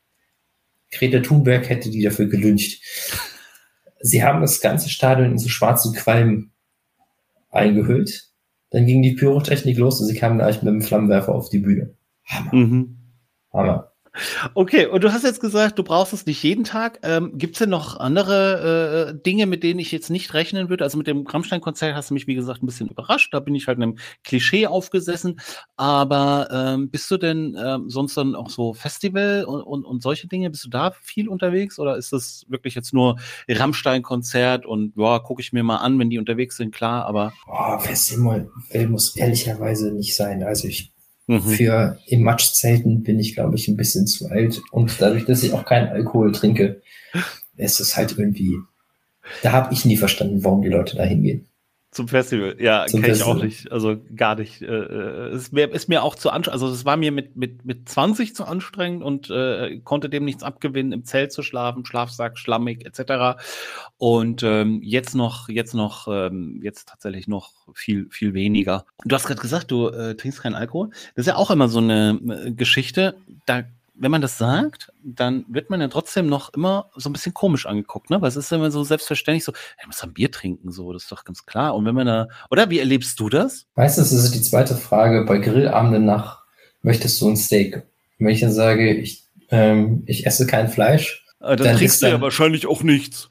Greta 0.91 1.21
Thunberg 1.21 1.69
hätte 1.69 1.91
die 1.91 2.03
dafür 2.03 2.27
gelüncht. 2.27 2.83
Sie 4.01 4.25
haben 4.25 4.41
das 4.41 4.61
ganze 4.61 4.89
Stadion 4.89 5.33
in 5.33 5.39
so 5.39 5.49
schwarzen 5.49 5.95
Qualm 5.95 6.51
eingehüllt. 7.51 8.29
Dann 8.71 8.87
ging 8.87 9.03
die 9.03 9.15
Pyrotechnik 9.15 9.79
los 9.79 10.01
und 10.01 10.07
sie 10.07 10.15
kamen 10.15 10.39
gleich 10.39 10.63
mit 10.63 10.73
dem 10.73 10.83
Flammenwerfer 10.83 11.35
auf 11.35 11.49
die 11.49 11.61
Bühne. 11.61 11.95
Hammer. 12.25 12.55
Mhm. 12.55 12.99
Hammer. 13.53 13.93
Okay, 14.55 14.87
und 14.87 15.05
du 15.05 15.12
hast 15.12 15.24
jetzt 15.24 15.40
gesagt, 15.40 15.79
du 15.79 15.83
brauchst 15.83 16.12
es 16.12 16.26
nicht 16.26 16.42
jeden 16.42 16.64
Tag. 16.64 17.00
Ähm, 17.02 17.33
Gibt 17.37 17.55
es 17.55 17.59
denn 17.61 17.70
noch 17.70 17.98
andere 17.98 19.14
äh, 19.14 19.22
Dinge, 19.22 19.46
mit 19.46 19.62
denen 19.62 19.81
ich 19.81 19.92
jetzt 19.92 20.11
nicht 20.11 20.35
rechnen 20.35 20.68
würde? 20.68 20.85
Also 20.85 20.98
mit 20.98 21.07
dem 21.07 21.26
Rammstein-Konzert 21.26 21.94
hast 21.94 22.11
du 22.11 22.14
mich, 22.14 22.26
wie 22.26 22.35
gesagt, 22.35 22.62
ein 22.62 22.66
bisschen 22.66 22.88
überrascht. 22.88 23.33
Da 23.35 23.40
bin 23.40 23.55
ich 23.55 23.66
halt 23.66 23.79
einem 23.79 23.98
Klischee 24.24 24.66
aufgesessen. 24.66 25.40
Aber 25.76 26.48
ähm, 26.50 26.90
bist 26.90 27.11
du 27.11 27.16
denn 27.16 27.57
ähm, 27.62 27.90
sonst 27.90 28.16
dann 28.16 28.35
auch 28.35 28.50
so 28.50 28.74
Festival 28.74 29.44
und, 29.44 29.62
und, 29.62 29.85
und, 29.85 30.02
solche 30.02 30.29
Dinge? 30.29 30.50
Bist 30.50 30.64
du 30.64 30.70
da 30.70 30.92
viel 31.02 31.29
unterwegs 31.29 31.79
oder 31.79 31.96
ist 31.96 32.12
das 32.12 32.44
wirklich 32.48 32.74
jetzt 32.74 32.92
nur 32.92 33.16
Rammstein-Konzert 33.48 34.66
und 34.66 34.94
ja, 34.96 35.18
gucke 35.18 35.42
ich 35.42 35.52
mir 35.52 35.62
mal 35.62 35.76
an, 35.76 35.98
wenn 35.98 36.11
die 36.11 36.18
unterwegs 36.18 36.57
sind, 36.57 36.74
klar, 36.74 37.07
aber. 37.07 37.33
Oh, 37.46 37.79
Festival 37.79 38.50
muss 38.88 39.16
ehrlicherweise 39.16 39.92
nicht 39.92 40.16
sein. 40.16 40.42
Also 40.42 40.68
ich 40.68 40.92
Mhm. 41.27 41.41
Für 41.41 41.99
im 42.07 42.23
Matschzelten 42.23 43.03
bin 43.03 43.19
ich, 43.19 43.35
glaube 43.35 43.57
ich, 43.57 43.69
ein 43.69 43.77
bisschen 43.77 44.07
zu 44.07 44.29
alt. 44.29 44.62
Und 44.71 45.01
dadurch, 45.01 45.25
dass 45.25 45.43
ich 45.43 45.53
auch 45.53 45.65
keinen 45.65 45.89
Alkohol 45.89 46.33
trinke, 46.33 46.83
ist 47.57 47.81
es 47.81 47.97
halt 47.97 48.17
irgendwie. 48.17 48.57
Da 49.43 49.53
habe 49.53 49.75
ich 49.75 49.85
nie 49.85 49.97
verstanden, 49.97 50.45
warum 50.45 50.62
die 50.62 50.69
Leute 50.69 50.97
da 50.97 51.03
hingehen. 51.03 51.49
Zum 51.92 52.09
Festival, 52.09 52.57
ja, 52.61 52.85
kenne 52.85 53.09
ich 53.09 53.22
auch 53.22 53.40
nicht. 53.40 53.72
Also 53.72 53.96
gar 54.14 54.35
nicht. 54.35 54.61
Äh, 54.61 54.66
äh 54.66 55.29
es 55.29 55.55
wär, 55.55 55.72
ist 55.72 55.88
mir 55.88 56.03
auch 56.03 56.14
zu 56.14 56.31
anstrengend. 56.31 56.62
Also 56.62 56.75
es 56.75 56.85
war 56.85 56.96
mir 56.96 57.11
mit, 57.11 57.37
mit, 57.37 57.64
mit 57.64 57.88
20 57.88 58.35
zu 58.35 58.44
anstrengend 58.44 59.03
und 59.03 59.31
äh, 59.31 59.79
konnte 59.83 60.11
dem 60.11 60.25
nichts 60.25 60.42
abgewinnen, 60.42 60.92
im 60.92 61.05
Zelt 61.05 61.33
zu 61.33 61.42
schlafen, 61.42 61.87
Schlafsack, 61.87 62.38
schlammig, 62.38 62.85
etc. 62.85 63.40
Und 63.96 64.42
ähm, 64.42 64.81
jetzt 64.83 65.14
noch, 65.14 65.49
jetzt 65.49 65.75
noch, 65.75 66.07
ähm, 66.11 66.61
jetzt 66.62 66.88
tatsächlich 66.88 67.29
noch 67.29 67.53
viel, 67.72 68.09
viel 68.11 68.35
weniger. 68.35 68.85
Du 69.05 69.14
hast 69.14 69.27
gerade 69.27 69.40
gesagt, 69.40 69.70
du 69.70 69.88
äh, 69.88 70.16
trinkst 70.16 70.42
keinen 70.42 70.55
Alkohol. 70.55 70.90
Das 71.14 71.22
ist 71.22 71.29
ja 71.29 71.37
auch 71.37 71.51
immer 71.51 71.68
so 71.68 71.79
eine 71.79 72.20
äh, 72.29 72.53
Geschichte. 72.53 73.16
Da 73.46 73.62
wenn 73.99 74.11
man 74.11 74.21
das 74.21 74.39
sagt, 74.39 74.93
dann 75.03 75.45
wird 75.49 75.71
man 75.71 75.81
ja 75.81 75.89
trotzdem 75.89 76.27
noch 76.27 76.53
immer 76.55 76.91
so 76.97 77.09
ein 77.09 77.13
bisschen 77.13 77.35
komisch 77.35 77.67
angeguckt, 77.67 78.11
ne? 78.11 78.21
Weil 78.21 78.29
es 78.29 78.37
ist 78.37 78.53
immer 78.53 78.71
so 78.71 78.85
selbstverständlich 78.85 79.45
so, 79.45 79.53
hey, 79.77 79.87
muss 79.87 80.03
ein 80.03 80.13
Bier 80.13 80.31
trinken, 80.31 80.71
so, 80.71 80.93
das 80.93 81.05
ist 81.05 81.13
doch 81.13 81.25
ganz 81.25 81.47
klar. 81.47 81.75
Und 81.75 81.87
wenn 81.87 81.95
man 81.95 82.07
da, 82.07 82.29
oder 82.51 82.71
wie 82.71 82.79
erlebst 82.79 83.19
du 83.21 83.29
das? 83.29 83.67
Meistens 83.75 84.13
ist 84.13 84.25
es 84.25 84.31
die 84.33 84.43
zweite 84.43 84.77
Frage, 84.77 85.25
bei 85.25 85.39
Grillabenden 85.39 86.05
nach, 86.05 86.45
möchtest 86.83 87.21
du 87.21 87.29
ein 87.29 87.37
Steak? 87.37 87.83
Wenn 88.19 88.29
ich 88.29 88.41
dann 88.41 88.53
sage, 88.53 88.95
ich, 88.95 89.25
ähm, 89.51 90.03
ich 90.07 90.27
esse 90.27 90.47
kein 90.47 90.69
Fleisch. 90.69 91.25
Ah, 91.41 91.57
dann, 91.57 91.67
dann 91.67 91.77
trinkst 91.77 92.03
du 92.03 92.07
ja 92.07 92.21
wahrscheinlich 92.21 92.67
auch 92.67 92.83
nichts. 92.83 93.31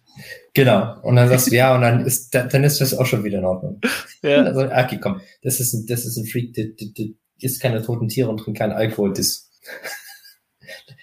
Genau. 0.54 0.96
Und 1.02 1.18
dann 1.18 1.28
sagst 1.28 1.52
du 1.52 1.56
ja, 1.56 1.76
und 1.76 1.82
dann 1.82 2.06
ist, 2.06 2.34
dann 2.34 2.64
ist 2.64 2.80
das 2.80 2.94
auch 2.94 3.06
schon 3.06 3.24
wieder 3.24 3.40
in 3.40 3.46
Ordnung. 3.46 3.82
Ja. 4.22 4.44
Also, 4.44 4.62
okay, 4.62 5.00
komm, 5.00 5.22
das 5.44 5.60
ist 5.60 5.74
ein, 5.74 5.86
das 5.88 6.06
ist 6.06 6.18
ein 6.18 6.26
Freak, 6.26 6.54
der, 6.54 6.68
der, 6.68 6.88
der 6.98 7.06
isst 7.40 7.62
keine 7.62 7.82
toten 7.82 8.08
Tiere 8.08 8.30
und 8.30 8.38
trinkt 8.38 8.58
keinen 8.58 8.72
Alkohol, 8.72 9.14
das 9.14 9.52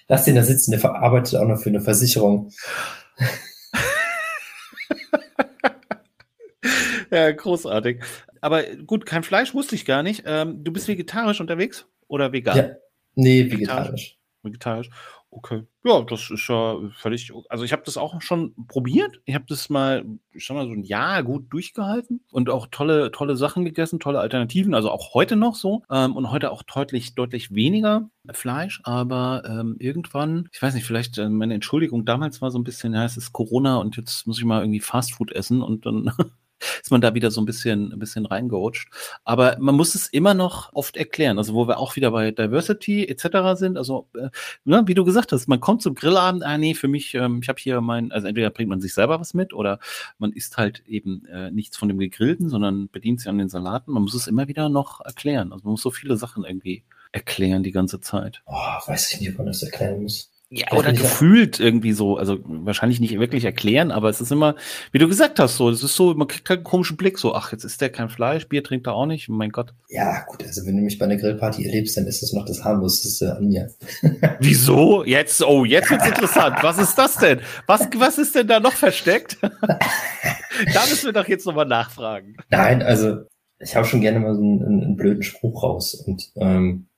lass 0.08 0.24
den 0.24 0.34
da 0.34 0.42
sitzen, 0.42 0.70
der 0.70 0.80
verarbeitet 0.80 1.36
auch 1.36 1.46
noch 1.46 1.60
für 1.60 1.70
eine 1.70 1.80
Versicherung. 1.80 2.52
ja, 7.10 7.30
großartig. 7.32 8.02
Aber 8.40 8.62
gut, 8.86 9.06
kein 9.06 9.22
Fleisch 9.22 9.54
wusste 9.54 9.74
ich 9.74 9.84
gar 9.84 10.02
nicht. 10.02 10.24
Ähm, 10.26 10.64
du 10.64 10.72
bist 10.72 10.88
vegetarisch 10.88 11.40
unterwegs 11.40 11.86
oder 12.08 12.32
vegan? 12.32 12.56
Ja, 12.56 12.70
nee, 13.14 13.50
vegetarisch. 13.50 14.18
Vegetarisch. 14.42 14.90
Okay. 15.34 15.62
Ja, 15.82 16.02
das 16.02 16.30
ist 16.30 16.46
ja 16.48 16.76
völlig. 16.94 17.32
Also 17.48 17.64
ich 17.64 17.72
habe 17.72 17.82
das 17.86 17.96
auch 17.96 18.20
schon 18.20 18.54
probiert. 18.68 19.22
Ich 19.24 19.34
habe 19.34 19.46
das 19.48 19.70
mal, 19.70 20.04
ich 20.34 20.46
sag 20.46 20.54
mal, 20.56 20.66
so 20.66 20.72
ein 20.72 20.82
Jahr 20.82 21.22
gut 21.22 21.50
durchgehalten 21.50 22.20
und 22.30 22.50
auch 22.50 22.66
tolle, 22.70 23.10
tolle 23.12 23.34
Sachen 23.34 23.64
gegessen, 23.64 23.98
tolle 23.98 24.20
Alternativen. 24.20 24.74
Also 24.74 24.90
auch 24.90 25.14
heute 25.14 25.36
noch 25.36 25.54
so. 25.56 25.84
Ähm, 25.90 26.16
und 26.16 26.30
heute 26.30 26.50
auch 26.50 26.62
deutlich, 26.62 27.14
deutlich 27.14 27.54
weniger 27.54 28.10
Fleisch. 28.30 28.82
Aber 28.84 29.42
ähm, 29.46 29.76
irgendwann, 29.78 30.50
ich 30.52 30.60
weiß 30.60 30.74
nicht, 30.74 30.84
vielleicht 30.84 31.16
äh, 31.16 31.30
meine 31.30 31.54
Entschuldigung 31.54 32.04
damals 32.04 32.42
war 32.42 32.50
so 32.50 32.58
ein 32.58 32.64
bisschen, 32.64 32.92
ja, 32.92 33.06
es 33.06 33.16
ist 33.16 33.32
Corona 33.32 33.76
und 33.76 33.96
jetzt 33.96 34.26
muss 34.26 34.38
ich 34.38 34.44
mal 34.44 34.60
irgendwie 34.60 34.80
Fastfood 34.80 35.32
essen 35.32 35.62
und 35.62 35.86
dann 35.86 36.12
ist 36.82 36.90
man 36.90 37.00
da 37.00 37.14
wieder 37.14 37.30
so 37.30 37.40
ein 37.40 37.44
bisschen, 37.44 37.92
ein 37.92 37.98
bisschen 37.98 38.26
reingerutscht. 38.26 38.88
Aber 39.24 39.56
man 39.58 39.74
muss 39.74 39.94
es 39.94 40.08
immer 40.08 40.34
noch 40.34 40.72
oft 40.72 40.96
erklären. 40.96 41.38
Also 41.38 41.54
wo 41.54 41.68
wir 41.68 41.78
auch 41.78 41.96
wieder 41.96 42.10
bei 42.10 42.30
Diversity 42.30 43.06
etc. 43.06 43.58
sind. 43.58 43.76
Also 43.76 44.08
äh, 44.16 44.28
ne, 44.64 44.82
wie 44.86 44.94
du 44.94 45.04
gesagt 45.04 45.32
hast, 45.32 45.48
man 45.48 45.60
kommt 45.60 45.82
zum 45.82 45.94
Grillabend, 45.94 46.42
ah 46.42 46.58
nee, 46.58 46.74
für 46.74 46.88
mich, 46.88 47.14
ähm, 47.14 47.40
ich 47.42 47.48
habe 47.48 47.60
hier 47.60 47.80
mein, 47.80 48.12
also 48.12 48.26
entweder 48.26 48.50
bringt 48.50 48.70
man 48.70 48.80
sich 48.80 48.94
selber 48.94 49.20
was 49.20 49.34
mit 49.34 49.52
oder 49.52 49.78
man 50.18 50.32
isst 50.32 50.56
halt 50.56 50.82
eben 50.86 51.24
äh, 51.26 51.50
nichts 51.50 51.76
von 51.76 51.88
dem 51.88 51.98
Gegrillten, 51.98 52.48
sondern 52.48 52.88
bedient 52.88 53.20
sich 53.20 53.28
an 53.28 53.38
den 53.38 53.48
Salaten. 53.48 53.92
Man 53.92 54.02
muss 54.02 54.14
es 54.14 54.26
immer 54.26 54.48
wieder 54.48 54.68
noch 54.68 55.00
erklären. 55.00 55.52
Also 55.52 55.64
man 55.64 55.72
muss 55.72 55.82
so 55.82 55.90
viele 55.90 56.16
Sachen 56.16 56.44
irgendwie 56.44 56.84
erklären 57.12 57.62
die 57.62 57.72
ganze 57.72 58.00
Zeit. 58.00 58.42
Oh, 58.46 58.54
weiß 58.54 59.12
ich 59.12 59.20
nicht, 59.20 59.30
ob 59.30 59.38
man 59.38 59.46
das 59.46 59.62
erklären 59.62 60.02
muss. 60.02 60.31
Ja, 60.54 60.70
oder 60.72 60.92
gefühlt 60.92 61.60
irgendwie 61.60 61.94
so, 61.94 62.18
also 62.18 62.38
wahrscheinlich 62.44 63.00
nicht 63.00 63.18
wirklich 63.18 63.46
erklären, 63.46 63.90
aber 63.90 64.10
es 64.10 64.20
ist 64.20 64.30
immer, 64.30 64.54
wie 64.90 64.98
du 64.98 65.08
gesagt 65.08 65.38
hast, 65.38 65.56
so, 65.56 65.70
es 65.70 65.82
ist 65.82 65.96
so, 65.96 66.12
man 66.12 66.28
kriegt 66.28 66.46
halt 66.50 66.58
einen 66.58 66.64
komischen 66.64 66.98
Blick, 66.98 67.16
so, 67.18 67.34
ach, 67.34 67.52
jetzt 67.52 67.64
isst 67.64 67.80
der 67.80 67.88
kein 67.88 68.10
Fleisch, 68.10 68.46
Bier 68.48 68.62
trinkt 68.62 68.86
er 68.86 68.92
auch 68.92 69.06
nicht, 69.06 69.30
mein 69.30 69.48
Gott. 69.48 69.72
Ja, 69.88 70.26
gut, 70.26 70.44
also 70.44 70.66
wenn 70.66 70.76
du 70.76 70.82
mich 70.82 70.98
bei 70.98 71.06
einer 71.06 71.16
Grillparty 71.16 71.64
erlebst, 71.64 71.96
dann 71.96 72.06
ist 72.06 72.20
das 72.20 72.34
noch 72.34 72.44
das 72.44 72.62
harmloseste 72.64 73.34
an 73.34 73.48
mir. 73.48 73.70
Wieso? 74.40 75.04
Jetzt, 75.04 75.42
oh, 75.42 75.64
jetzt 75.64 75.90
wird's 75.90 76.06
interessant. 76.06 76.56
Was 76.60 76.76
ist 76.76 76.96
das 76.96 77.16
denn? 77.16 77.40
Was, 77.66 77.88
was 77.96 78.18
ist 78.18 78.34
denn 78.34 78.46
da 78.46 78.60
noch 78.60 78.74
versteckt? 78.74 79.38
da 79.40 80.80
müssen 80.90 81.06
wir 81.06 81.12
doch 81.14 81.28
jetzt 81.28 81.46
nochmal 81.46 81.64
nachfragen. 81.64 82.36
Nein, 82.50 82.82
also 82.82 83.22
ich 83.58 83.74
habe 83.74 83.86
schon 83.86 84.02
gerne 84.02 84.20
mal 84.20 84.34
so 84.34 84.42
einen, 84.42 84.62
einen, 84.62 84.84
einen 84.84 84.96
blöden 84.96 85.22
Spruch 85.22 85.62
raus 85.62 85.94
und 85.94 86.30
ähm, 86.36 86.88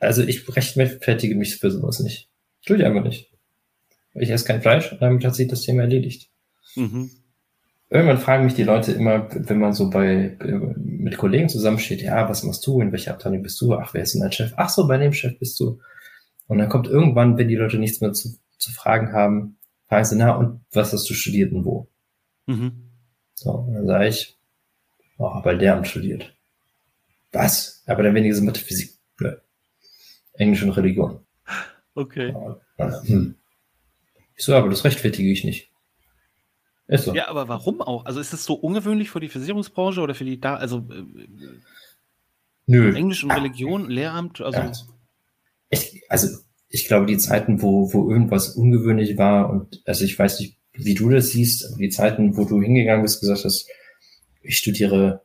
also 0.00 0.22
ich 0.22 0.44
rechtfertige 0.56 1.36
mich 1.36 1.58
für 1.58 1.70
sowas 1.70 2.00
nicht. 2.00 2.29
Ich 2.60 2.66
tue 2.66 2.76
ich 2.76 2.84
einfach 2.84 3.02
nicht. 3.02 3.30
Ich 4.14 4.30
esse 4.30 4.44
kein 4.44 4.62
Fleisch 4.62 4.92
und 4.92 5.00
damit 5.00 5.24
hat 5.24 5.34
sich 5.34 5.48
das 5.48 5.62
Thema 5.62 5.82
erledigt. 5.82 6.30
Mhm. 6.76 7.10
Irgendwann 7.88 8.18
fragen 8.18 8.44
mich 8.44 8.54
die 8.54 8.62
Leute 8.62 8.92
immer, 8.92 9.28
wenn 9.32 9.58
man 9.58 9.72
so 9.72 9.90
bei 9.90 10.36
mit 10.76 11.18
Kollegen 11.18 11.48
zusammensteht, 11.48 12.02
ja, 12.02 12.28
was 12.28 12.44
machst 12.44 12.64
du, 12.66 12.80
in 12.80 12.92
welcher 12.92 13.12
Abteilung 13.12 13.42
bist 13.42 13.60
du? 13.60 13.74
Ach, 13.74 13.94
wer 13.94 14.02
ist 14.02 14.14
denn 14.14 14.20
dein 14.20 14.32
Chef? 14.32 14.52
Ach 14.56 14.68
so, 14.68 14.86
bei 14.86 14.96
dem 14.96 15.12
Chef 15.12 15.38
bist 15.38 15.58
du. 15.58 15.80
Und 16.46 16.58
dann 16.58 16.68
kommt 16.68 16.86
irgendwann, 16.86 17.36
wenn 17.36 17.48
die 17.48 17.56
Leute 17.56 17.78
nichts 17.78 18.00
mehr 18.00 18.12
zu, 18.12 18.38
zu 18.58 18.72
fragen 18.72 19.12
haben, 19.12 19.56
fragen 19.88 20.04
sie, 20.04 20.16
na, 20.16 20.36
und 20.36 20.60
was 20.72 20.92
hast 20.92 21.08
du 21.10 21.14
studiert 21.14 21.52
und 21.52 21.64
wo? 21.64 21.88
Mhm. 22.46 22.90
So, 23.34 23.50
und 23.50 23.74
dann 23.74 23.86
sage 23.86 24.08
ich, 24.08 24.36
oh, 25.18 25.40
bei 25.42 25.52
Lehramt 25.52 25.88
studiert. 25.88 26.32
Was? 27.32 27.82
Aber 27.86 28.02
dann 28.02 28.14
weniger 28.14 28.34
so 28.34 28.44
Mathe, 28.44 28.60
Physik. 28.60 28.92
Nö. 29.18 29.34
Englisch 30.34 30.62
und 30.62 30.70
Religion. 30.70 31.20
Okay. 31.94 32.34
Ich 34.36 34.44
so, 34.44 34.54
aber 34.54 34.70
das 34.70 34.84
rechtfertige 34.84 35.30
ich 35.30 35.44
nicht. 35.44 35.70
Ist 36.88 37.04
so. 37.04 37.14
Ja, 37.14 37.28
aber 37.28 37.46
warum 37.46 37.80
auch? 37.80 38.04
Also 38.04 38.20
ist 38.20 38.32
es 38.32 38.44
so 38.44 38.54
ungewöhnlich 38.54 39.10
für 39.10 39.20
die 39.20 39.28
Versicherungsbranche 39.28 40.00
oder 40.00 40.14
für 40.14 40.24
die 40.24 40.40
da, 40.40 40.56
also 40.56 40.78
äh, 40.90 41.04
Nö. 42.66 42.94
Englisch 42.94 43.22
und 43.22 43.30
Religion, 43.30 43.88
Lehramt, 43.88 44.40
also. 44.40 44.58
Ja. 44.58 44.72
Ich, 45.68 46.02
also 46.08 46.38
ich 46.68 46.86
glaube, 46.86 47.06
die 47.06 47.18
Zeiten, 47.18 47.62
wo, 47.62 47.92
wo 47.92 48.10
irgendwas 48.10 48.56
ungewöhnlich 48.56 49.18
war 49.18 49.50
und 49.50 49.82
also 49.86 50.04
ich 50.04 50.18
weiß 50.18 50.40
nicht, 50.40 50.56
wie 50.72 50.94
du 50.94 51.10
das 51.10 51.30
siehst, 51.30 51.76
die 51.78 51.90
Zeiten, 51.90 52.36
wo 52.36 52.44
du 52.44 52.60
hingegangen 52.60 53.02
bist, 53.02 53.20
gesagt 53.20 53.44
hast, 53.44 53.68
ich 54.42 54.56
studiere 54.56 55.22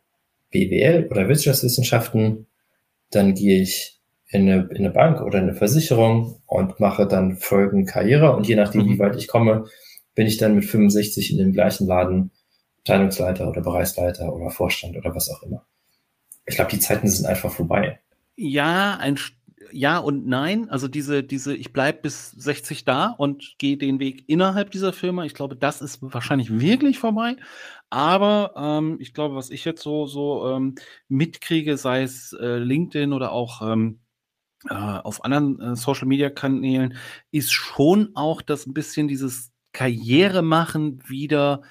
BWL 0.52 1.08
oder 1.10 1.28
Wirtschaftswissenschaften, 1.28 2.48
dann 3.10 3.34
gehe 3.34 3.62
ich 3.62 3.95
in 4.28 4.42
eine, 4.42 4.68
in 4.72 4.78
eine 4.78 4.92
Bank 4.92 5.22
oder 5.22 5.40
in 5.40 5.46
eine 5.46 5.56
Versicherung 5.56 6.42
und 6.46 6.80
mache 6.80 7.08
dann 7.08 7.38
folgende 7.38 7.92
Karriere. 7.92 8.36
Und 8.36 8.48
je 8.48 8.56
nachdem, 8.56 8.86
mhm. 8.86 8.94
wie 8.94 9.00
weit 9.00 9.16
ich 9.16 9.28
komme, 9.28 9.66
bin 10.16 10.28
ich 10.28 10.38
dann 10.38 10.56
mit 10.56 10.66
65 10.66 11.32
in 11.32 11.38
dem 11.38 11.54
gleichen 11.54 11.88
Laden 11.88 12.32
Teilungsleiter 12.86 13.50
oder 13.50 13.62
Bereichsleiter 13.62 14.34
oder 14.34 14.50
Vorstand 14.50 14.96
oder 14.96 15.14
was 15.16 15.30
auch 15.30 15.44
immer. 15.44 15.66
Ich 16.46 16.56
glaube, 16.56 16.72
die 16.72 16.80
Zeiten 16.80 17.08
sind 17.08 17.26
einfach 17.26 17.52
vorbei. 17.52 18.00
Ja, 18.36 18.98
ein 18.98 19.18
ja 19.72 19.98
und 19.98 20.28
nein. 20.28 20.70
Also 20.70 20.88
diese, 20.88 21.24
diese, 21.24 21.56
ich 21.56 21.74
bleib 21.74 22.04
bis 22.04 22.32
60 22.32 22.86
da 22.86 23.16
und 23.18 23.56
gehe 23.58 23.78
den 23.78 24.00
Weg 24.00 24.24
innerhalb 24.28 24.72
dieser 24.72 24.94
Firma. 24.94 25.26
Ich 25.26 25.34
glaube, 25.34 25.56
das 25.56 25.82
ist 25.82 26.00
wahrscheinlich 26.02 26.60
wirklich 26.60 27.00
vorbei. 27.00 27.36
Aber 27.90 28.54
ähm, 28.56 28.98
ich 29.00 29.14
glaube, 29.14 29.36
was 29.36 29.50
ich 29.50 29.66
jetzt 29.66 29.82
so, 29.82 30.06
so 30.06 30.48
ähm, 30.50 30.76
mitkriege, 31.08 31.78
sei 31.78 32.04
es 32.04 32.34
äh, 32.34 32.58
LinkedIn 32.58 33.14
oder 33.14 33.32
auch 33.32 33.62
ähm, 33.62 34.00
äh, 34.70 34.74
auf 34.74 35.24
anderen 35.24 35.60
äh, 35.62 35.76
Social-Media-Kanälen 35.76 36.96
ist 37.32 37.52
schon 37.52 38.12
auch 38.16 38.42
das 38.42 38.66
ein 38.66 38.74
bisschen 38.74 39.08
dieses 39.08 39.52
Karriere 39.74 40.42
machen 40.42 41.02
wieder 41.08 41.62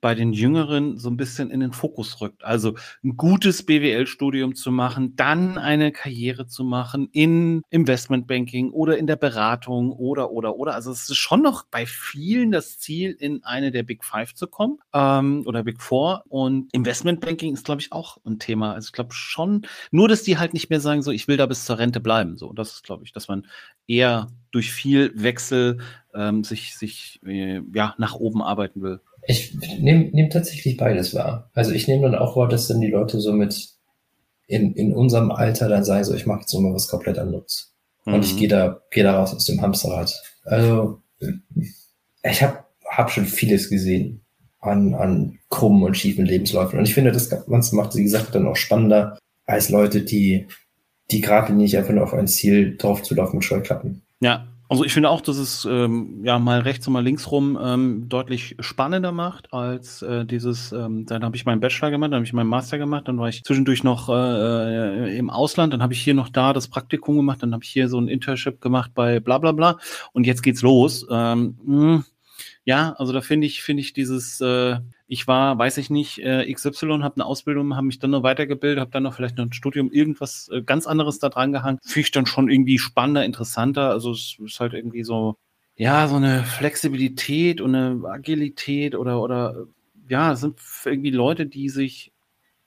bei 0.00 0.14
den 0.14 0.32
Jüngeren 0.32 0.98
so 0.98 1.08
ein 1.10 1.16
bisschen 1.16 1.50
in 1.50 1.60
den 1.60 1.72
Fokus 1.72 2.20
rückt. 2.20 2.44
Also 2.44 2.74
ein 3.02 3.16
gutes 3.16 3.64
BWL-Studium 3.64 4.54
zu 4.54 4.70
machen, 4.70 5.16
dann 5.16 5.58
eine 5.58 5.92
Karriere 5.92 6.46
zu 6.46 6.64
machen 6.64 7.08
in 7.12 7.62
Investmentbanking 7.70 8.70
oder 8.70 8.98
in 8.98 9.06
der 9.06 9.16
Beratung 9.16 9.92
oder, 9.92 10.30
oder, 10.30 10.56
oder. 10.56 10.74
Also 10.74 10.90
es 10.90 11.08
ist 11.08 11.16
schon 11.16 11.42
noch 11.42 11.64
bei 11.70 11.86
vielen 11.86 12.50
das 12.50 12.78
Ziel, 12.78 13.16
in 13.18 13.42
eine 13.44 13.70
der 13.70 13.82
Big 13.82 14.04
Five 14.04 14.34
zu 14.34 14.46
kommen 14.46 14.78
ähm, 14.92 15.42
oder 15.46 15.64
Big 15.64 15.80
Four. 15.80 16.22
Und 16.28 16.68
Investmentbanking 16.72 17.54
ist, 17.54 17.64
glaube 17.64 17.80
ich, 17.80 17.92
auch 17.92 18.18
ein 18.24 18.38
Thema. 18.38 18.74
Also 18.74 18.86
ich 18.86 18.92
glaube 18.92 19.12
schon, 19.12 19.66
nur 19.90 20.08
dass 20.08 20.22
die 20.22 20.38
halt 20.38 20.54
nicht 20.54 20.70
mehr 20.70 20.80
sagen, 20.80 21.02
so, 21.02 21.10
ich 21.10 21.28
will 21.28 21.36
da 21.36 21.46
bis 21.46 21.64
zur 21.64 21.78
Rente 21.78 22.00
bleiben. 22.00 22.36
So, 22.36 22.52
das 22.52 22.74
ist, 22.74 22.84
glaube 22.84 23.04
ich, 23.04 23.12
dass 23.12 23.28
man 23.28 23.46
eher 23.86 24.28
durch 24.50 24.72
viel 24.72 25.12
Wechsel 25.14 25.78
ähm, 26.14 26.44
sich, 26.44 26.76
sich 26.76 27.20
äh, 27.24 27.60
ja, 27.74 27.94
nach 27.98 28.14
oben 28.14 28.42
arbeiten 28.42 28.82
will. 28.82 29.00
Ich 29.30 29.54
nehme 29.78 30.04
nehm 30.10 30.30
tatsächlich 30.30 30.78
beides 30.78 31.14
wahr. 31.14 31.50
Also 31.52 31.72
ich 31.72 31.86
nehme 31.86 32.02
dann 32.02 32.14
auch 32.14 32.34
wahr, 32.34 32.48
dass 32.48 32.66
dann 32.66 32.80
die 32.80 32.90
Leute 32.90 33.20
so 33.20 33.34
mit 33.34 33.68
in, 34.46 34.72
in 34.72 34.94
unserem 34.94 35.30
Alter 35.30 35.68
dann 35.68 35.84
sagen, 35.84 36.02
so 36.04 36.14
ich 36.14 36.24
mache 36.24 36.40
jetzt 36.40 36.54
mal 36.54 36.72
was 36.72 36.88
komplett 36.88 37.18
anderes. 37.18 37.74
Mhm. 38.06 38.14
Und 38.14 38.24
ich 38.24 38.34
mhm. 38.34 38.38
gehe 38.38 38.48
da, 38.48 38.80
geh 38.90 39.02
da 39.02 39.18
raus 39.18 39.34
aus 39.34 39.44
dem 39.44 39.60
Hamsterrad. 39.60 40.18
Also 40.44 41.02
ich 42.22 42.42
habe 42.42 42.64
hab 42.88 43.10
schon 43.10 43.26
vieles 43.26 43.68
gesehen 43.68 44.22
an, 44.60 44.94
an 44.94 45.38
krummen 45.50 45.82
und 45.82 45.98
schiefen 45.98 46.24
Lebensläufen. 46.24 46.78
Und 46.78 46.88
ich 46.88 46.94
finde, 46.94 47.12
das 47.12 47.28
Ganze 47.28 47.76
macht 47.76 47.92
die 47.92 48.08
Sache 48.08 48.32
dann 48.32 48.46
auch 48.46 48.56
spannender 48.56 49.18
als 49.44 49.68
Leute, 49.68 50.00
die, 50.00 50.46
die 51.10 51.20
gerade 51.20 51.52
nicht 51.52 51.76
einfach 51.76 51.92
nur 51.92 52.04
auf 52.04 52.14
ein 52.14 52.28
Ziel 52.28 52.78
drauf 52.78 53.02
zu 53.02 53.14
laufen 53.14 53.36
mit 53.36 53.44
Scheuklappen. 53.44 54.00
Ja, 54.20 54.48
also 54.68 54.84
ich 54.84 54.92
finde 54.92 55.08
auch, 55.08 55.22
dass 55.22 55.38
es 55.38 55.64
ähm, 55.64 56.20
ja 56.24 56.38
mal 56.38 56.60
rechts 56.60 56.86
und 56.86 56.92
mal 56.92 57.02
links 57.02 57.30
rum 57.30 57.58
ähm, 57.60 58.08
deutlich 58.08 58.54
spannender 58.60 59.12
macht 59.12 59.52
als 59.52 60.02
äh, 60.02 60.26
dieses, 60.26 60.72
ähm, 60.72 61.06
dann 61.06 61.24
habe 61.24 61.36
ich 61.36 61.46
meinen 61.46 61.60
Bachelor 61.60 61.90
gemacht, 61.90 62.12
dann 62.12 62.16
habe 62.16 62.26
ich 62.26 62.34
meinen 62.34 62.50
Master 62.50 62.76
gemacht, 62.76 63.08
dann 63.08 63.18
war 63.18 63.28
ich 63.30 63.44
zwischendurch 63.44 63.82
noch 63.82 64.10
äh, 64.10 65.16
im 65.16 65.30
Ausland, 65.30 65.72
dann 65.72 65.82
habe 65.82 65.94
ich 65.94 66.02
hier 66.02 66.14
noch 66.14 66.28
da 66.28 66.52
das 66.52 66.68
Praktikum 66.68 67.16
gemacht, 67.16 67.42
dann 67.42 67.54
habe 67.54 67.64
ich 67.64 67.70
hier 67.70 67.88
so 67.88 67.98
ein 67.98 68.08
Internship 68.08 68.60
gemacht 68.60 68.90
bei 68.94 69.20
bla 69.20 69.38
bla 69.38 69.52
bla 69.52 69.78
und 70.12 70.26
jetzt 70.26 70.42
geht's 70.42 70.60
los. 70.60 71.06
Ähm, 71.10 71.58
mh, 71.64 72.04
ja, 72.64 72.92
also 72.98 73.14
da 73.14 73.22
finde 73.22 73.46
ich, 73.46 73.62
finde 73.62 73.80
ich 73.80 73.94
dieses, 73.94 74.40
äh, 74.42 74.76
ich 75.08 75.26
war, 75.26 75.58
weiß 75.58 75.78
ich 75.78 75.88
nicht, 75.88 76.18
äh, 76.18 76.52
XY, 76.52 77.00
habe 77.02 77.16
eine 77.16 77.24
Ausbildung, 77.24 77.74
habe 77.74 77.86
mich 77.86 77.98
dann 77.98 78.10
noch 78.10 78.22
weitergebildet, 78.22 78.78
habe 78.78 78.90
dann 78.90 79.02
noch 79.02 79.14
vielleicht 79.14 79.38
noch 79.38 79.46
ein 79.46 79.52
Studium, 79.54 79.90
irgendwas 79.90 80.50
äh, 80.52 80.62
ganz 80.62 80.86
anderes 80.86 81.18
da 81.18 81.30
dran 81.30 81.50
gehangen. 81.52 81.78
Finde 81.82 82.00
ich 82.00 82.10
dann 82.10 82.26
schon 82.26 82.50
irgendwie 82.50 82.78
spannender, 82.78 83.24
interessanter. 83.24 83.90
Also 83.90 84.12
es 84.12 84.36
ist 84.38 84.60
halt 84.60 84.74
irgendwie 84.74 85.02
so, 85.02 85.36
ja, 85.76 86.06
so 86.08 86.16
eine 86.16 86.44
Flexibilität 86.44 87.62
und 87.62 87.74
eine 87.74 88.06
Agilität 88.06 88.94
oder, 88.94 89.22
oder 89.22 89.66
ja, 90.08 90.32
es 90.32 90.40
sind 90.40 90.60
irgendwie 90.84 91.10
Leute, 91.10 91.46
die 91.46 91.70
sich 91.70 92.12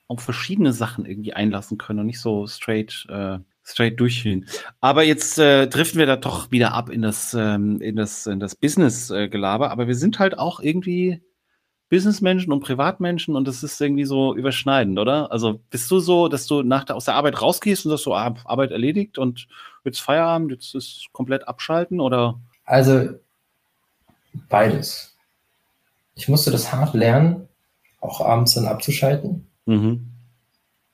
auf 0.07 0.21
verschiedene 0.21 0.73
Sachen 0.73 1.05
irgendwie 1.05 1.33
einlassen 1.33 1.77
können 1.77 1.99
und 1.99 2.07
nicht 2.07 2.19
so 2.19 2.47
straight 2.47 3.05
äh, 3.09 3.37
straight 3.63 3.99
durchgehen. 3.99 4.47
Aber 4.79 5.03
jetzt 5.03 5.37
äh, 5.37 5.67
driften 5.67 5.99
wir 5.99 6.07
da 6.07 6.15
doch 6.15 6.51
wieder 6.51 6.73
ab 6.73 6.89
in 6.89 7.03
das, 7.03 7.35
ähm, 7.35 7.79
in 7.81 7.95
das, 7.95 8.25
in 8.25 8.39
das 8.39 8.55
Business-Gelaber. 8.55 9.67
Äh, 9.67 9.69
Aber 9.69 9.87
wir 9.87 9.95
sind 9.95 10.17
halt 10.17 10.37
auch 10.37 10.59
irgendwie 10.59 11.21
Businessmenschen 11.91 12.51
und 12.51 12.61
Privatmenschen 12.61 13.35
und 13.35 13.47
das 13.47 13.61
ist 13.61 13.79
irgendwie 13.79 14.05
so 14.05 14.33
überschneidend, 14.33 14.97
oder? 14.97 15.31
Also 15.31 15.59
bist 15.69 15.91
du 15.91 15.99
so, 15.99 16.27
dass 16.27 16.47
du 16.47 16.63
nach 16.63 16.85
der, 16.85 16.95
aus 16.95 17.05
der 17.05 17.13
Arbeit 17.13 17.39
rausgehst 17.39 17.85
und 17.85 17.91
sagst 17.91 18.05
so, 18.05 18.15
ah, 18.15 18.33
Arbeit 18.45 18.71
erledigt 18.71 19.19
und 19.19 19.47
jetzt 19.83 20.01
Feierabend, 20.01 20.51
jetzt 20.51 20.73
ist 20.73 21.09
komplett 21.11 21.47
abschalten 21.47 21.99
oder? 21.99 22.39
Also 22.65 23.09
beides. 24.49 25.15
Ich 26.15 26.27
musste 26.27 26.49
das 26.49 26.71
hart 26.71 26.95
lernen, 26.95 27.47
auch 27.99 28.21
abends 28.21 28.55
dann 28.55 28.65
abzuschalten. 28.65 29.47
Mhm 29.65 30.07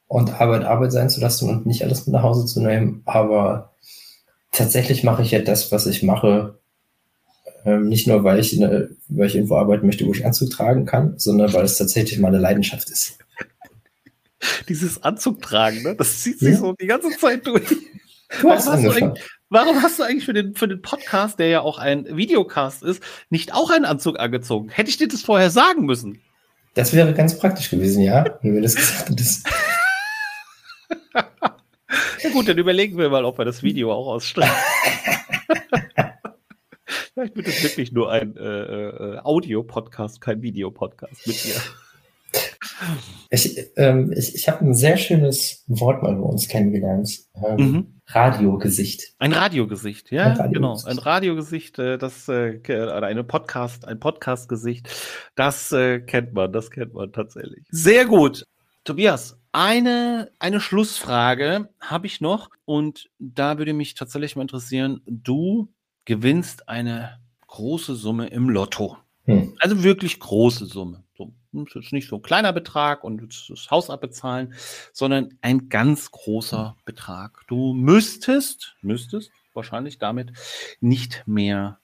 und 0.07 0.39
Arbeit 0.39 0.63
Arbeit 0.63 0.91
sein 0.91 1.09
zu 1.09 1.19
lassen 1.19 1.49
und 1.49 1.65
nicht 1.65 1.83
alles 1.83 2.05
mit 2.05 2.13
nach 2.13 2.23
Hause 2.23 2.45
zu 2.45 2.61
nehmen. 2.61 3.01
Aber 3.05 3.73
tatsächlich 4.51 5.03
mache 5.03 5.21
ich 5.21 5.31
ja 5.31 5.39
das, 5.39 5.71
was 5.71 5.85
ich 5.85 6.03
mache, 6.03 6.57
ähm, 7.67 7.89
nicht 7.89 8.07
nur, 8.07 8.23
weil 8.23 8.39
ich, 8.39 8.55
eine, 8.55 8.89
weil 9.09 9.27
ich 9.27 9.35
irgendwo 9.35 9.57
arbeiten 9.57 9.85
möchte, 9.85 10.05
wo 10.05 10.13
ich 10.13 10.25
Anzug 10.25 10.49
tragen 10.51 10.85
kann, 10.85 11.15
sondern 11.19 11.51
weil 11.51 11.65
es 11.65 11.77
tatsächlich 11.77 12.17
meine 12.17 12.37
Leidenschaft 12.37 12.89
ist. 12.89 13.19
Dieses 14.69 15.03
Anzug 15.03 15.41
tragen, 15.41 15.83
ne? 15.83 15.93
das 15.95 16.21
zieht 16.21 16.39
sich 16.39 16.53
ja. 16.53 16.57
so 16.57 16.73
die 16.79 16.87
ganze 16.87 17.09
Zeit 17.17 17.45
durch. 17.45 17.67
Du 18.41 18.49
hast 18.49 18.67
warum, 18.67 18.85
hast 18.85 18.99
du 18.99 19.13
warum 19.49 19.81
hast 19.81 19.99
du 19.99 20.03
eigentlich 20.03 20.23
für 20.23 20.33
den, 20.33 20.55
für 20.55 20.69
den 20.69 20.81
Podcast, 20.81 21.39
der 21.39 21.47
ja 21.47 21.61
auch 21.61 21.77
ein 21.77 22.05
Videocast 22.15 22.83
ist, 22.83 23.03
nicht 23.29 23.53
auch 23.53 23.69
einen 23.69 23.83
Anzug 23.83 24.17
angezogen? 24.17 24.69
Hätte 24.69 24.89
ich 24.89 24.97
dir 24.97 25.09
das 25.09 25.21
vorher 25.21 25.49
sagen 25.49 25.85
müssen? 25.85 26.21
Das 26.73 26.93
wäre 26.93 27.13
ganz 27.13 27.37
praktisch 27.37 27.69
gewesen, 27.69 28.01
ja, 28.01 28.37
wenn 28.43 28.53
wir 28.53 28.61
das 28.61 28.75
gesagt 28.75 29.09
hättest. 29.09 29.45
ja 31.13 32.29
gut, 32.31 32.47
dann 32.47 32.57
überlegen 32.57 32.97
wir 32.97 33.09
mal, 33.09 33.25
ob 33.25 33.37
wir 33.37 33.45
das 33.45 33.61
Video 33.61 33.91
auch 33.91 34.07
ausstrahlen. 34.07 34.53
Vielleicht 37.17 37.35
wird 37.35 37.47
es 37.47 37.63
wirklich 37.63 37.91
nur 37.91 38.11
ein 38.11 38.37
äh, 38.37 38.43
äh, 38.43 39.19
Audio-Podcast, 39.23 40.21
kein 40.21 40.43
Video-Podcast 40.43 41.25
mit 41.25 41.43
dir. 41.43 41.55
Ich, 43.31 43.57
ähm, 43.75 44.13
ich, 44.15 44.35
ich 44.35 44.47
habe 44.47 44.63
ein 44.63 44.75
sehr 44.75 44.97
schönes 44.97 45.63
Wort 45.65 46.03
mal 46.03 46.13
bei 46.13 46.21
uns 46.21 46.47
kennengelernt. 46.47 47.09
Ähm, 47.43 47.57
mhm. 47.57 48.01
Radiogesicht. 48.05 49.15
Ein 49.17 49.33
Radiogesicht, 49.33 50.11
ja, 50.11 50.25
ein 50.33 50.53
genau. 50.53 50.77
Ein 50.85 50.99
Radiogesicht, 50.99 51.79
äh, 51.79 51.97
das 51.97 52.29
äh, 52.29 52.61
eine 52.67 53.23
Podcast, 53.23 53.87
ein 53.87 53.99
Podcastgesicht, 53.99 54.87
das 55.33 55.71
äh, 55.71 56.01
kennt 56.01 56.33
man, 56.33 56.53
das 56.53 56.69
kennt 56.69 56.93
man 56.93 57.11
tatsächlich. 57.13 57.65
Sehr 57.71 58.05
gut. 58.05 58.45
Tobias, 58.83 59.39
eine, 59.53 60.29
eine 60.37 60.59
Schlussfrage 60.59 61.69
habe 61.81 62.05
ich 62.05 62.21
noch 62.21 62.51
und 62.65 63.09
da 63.17 63.57
würde 63.57 63.73
mich 63.73 63.95
tatsächlich 63.95 64.35
mal 64.35 64.43
interessieren, 64.43 65.01
du 65.07 65.73
gewinnst 66.07 66.69
eine 66.69 67.19
große 67.47 67.95
Summe 67.95 68.27
im 68.27 68.49
Lotto. 68.49 68.97
Hm. 69.25 69.55
Also 69.59 69.83
wirklich 69.83 70.19
große 70.19 70.65
Summe. 70.65 71.03
So, 71.17 71.33
ist 71.75 71.91
nicht 71.91 72.07
so 72.07 72.15
ein 72.15 72.21
kleiner 72.21 72.53
Betrag 72.53 73.03
und 73.03 73.21
das 73.49 73.69
Haus 73.69 73.89
abbezahlen, 73.89 74.53
sondern 74.93 75.37
ein 75.41 75.67
ganz 75.67 76.09
großer 76.11 76.77
Betrag. 76.85 77.41
Du 77.47 77.73
müsstest, 77.73 78.77
müsstest 78.81 79.31
wahrscheinlich 79.53 79.97
damit 79.97 80.31
nicht 80.79 81.23
mehr 81.25 81.79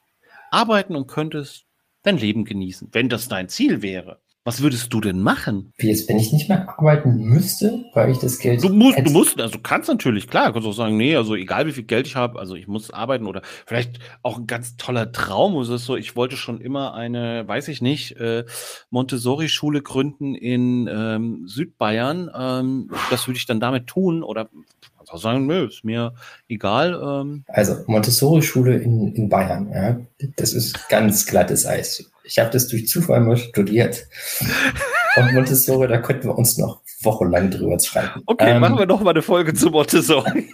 arbeiten 0.52 0.96
und 0.96 1.08
könntest 1.08 1.66
dein 2.04 2.18
Leben 2.18 2.46
genießen, 2.46 2.90
wenn 2.94 3.10
das 3.10 3.28
dein 3.28 3.50
Ziel 3.50 3.82
wäre. 3.82 4.22
Was 4.46 4.62
würdest 4.62 4.94
du 4.94 5.00
denn 5.00 5.22
machen? 5.22 5.72
Wie 5.78 5.88
jetzt, 5.88 6.10
wenn 6.10 6.20
ich 6.20 6.34
nicht 6.34 6.50
mehr 6.50 6.68
arbeiten 6.68 7.16
müsste, 7.16 7.86
weil 7.94 8.12
ich 8.12 8.18
das 8.18 8.40
Geld. 8.40 8.62
Du 8.62 8.70
musst, 8.70 9.00
du 9.00 9.12
musst, 9.12 9.40
also 9.40 9.54
du 9.54 9.62
kannst 9.62 9.88
natürlich, 9.88 10.28
klar, 10.28 10.48
du 10.48 10.54
kannst 10.54 10.68
auch 10.68 10.74
sagen, 10.74 10.98
nee, 10.98 11.16
also 11.16 11.36
egal 11.36 11.66
wie 11.66 11.72
viel 11.72 11.86
Geld 11.86 12.08
ich 12.08 12.18
habe, 12.18 12.38
also 12.40 12.56
ich 12.56 12.68
muss 12.68 12.92
arbeiten 12.92 13.26
oder 13.26 13.42
vielleicht 13.66 14.00
auch 14.22 14.38
ein 14.38 14.48
ganz 14.48 14.76
toller 14.76 15.14
Traum. 15.14 15.58
Es 15.62 15.70
ist 15.70 15.86
so, 15.86 15.96
ich 15.96 16.18
wollte 16.18 16.36
schon 16.36 16.60
immer 16.60 16.94
eine, 16.94 17.48
weiß 17.48 17.70
ich 17.70 17.82
nicht, 17.82 18.18
äh, 18.18 18.44
Montessori-Schule 18.90 19.82
gründen 19.82 20.36
in 20.36 20.90
ähm, 20.92 21.44
Südbayern. 21.48 22.30
Ähm, 22.36 22.90
das 23.10 23.28
würde 23.28 23.38
ich 23.38 23.46
dann 23.46 23.62
damit 23.62 23.88
tun 23.88 24.24
oder 24.24 24.50
auch 25.14 25.20
sagen, 25.20 25.46
nö, 25.46 25.68
ist 25.68 25.84
mir 25.84 26.14
egal. 26.50 27.00
Ähm. 27.02 27.46
Also 27.48 27.76
Montessori-Schule 27.88 28.78
in, 28.78 29.14
in 29.14 29.30
Bayern, 29.30 29.72
ja, 29.72 30.00
das 30.36 30.54
ist 30.54 30.90
ganz 30.90 31.26
glattes 31.26 31.66
Eis. 31.66 32.12
Ich 32.24 32.40
habe 32.40 32.50
das 32.52 32.68
durch 32.68 32.88
Zufall 32.88 33.22
mal 33.22 33.38
studiert. 33.38 34.06
Und 35.16 35.34
Montessori, 35.34 35.88
da 35.88 35.98
könnten 36.00 36.28
wir 36.28 36.38
uns 36.38 36.58
noch 36.58 36.82
wochenlang 37.02 37.52
drüber 37.52 37.78
streiten. 37.80 38.22
Okay, 38.26 38.52
ähm, 38.52 38.62
machen 38.62 38.78
wir 38.78 38.86
noch 38.86 39.02
mal 39.02 39.12
eine 39.12 39.22
Folge 39.22 39.54
zu 39.54 39.70
Montessori. 39.70 40.50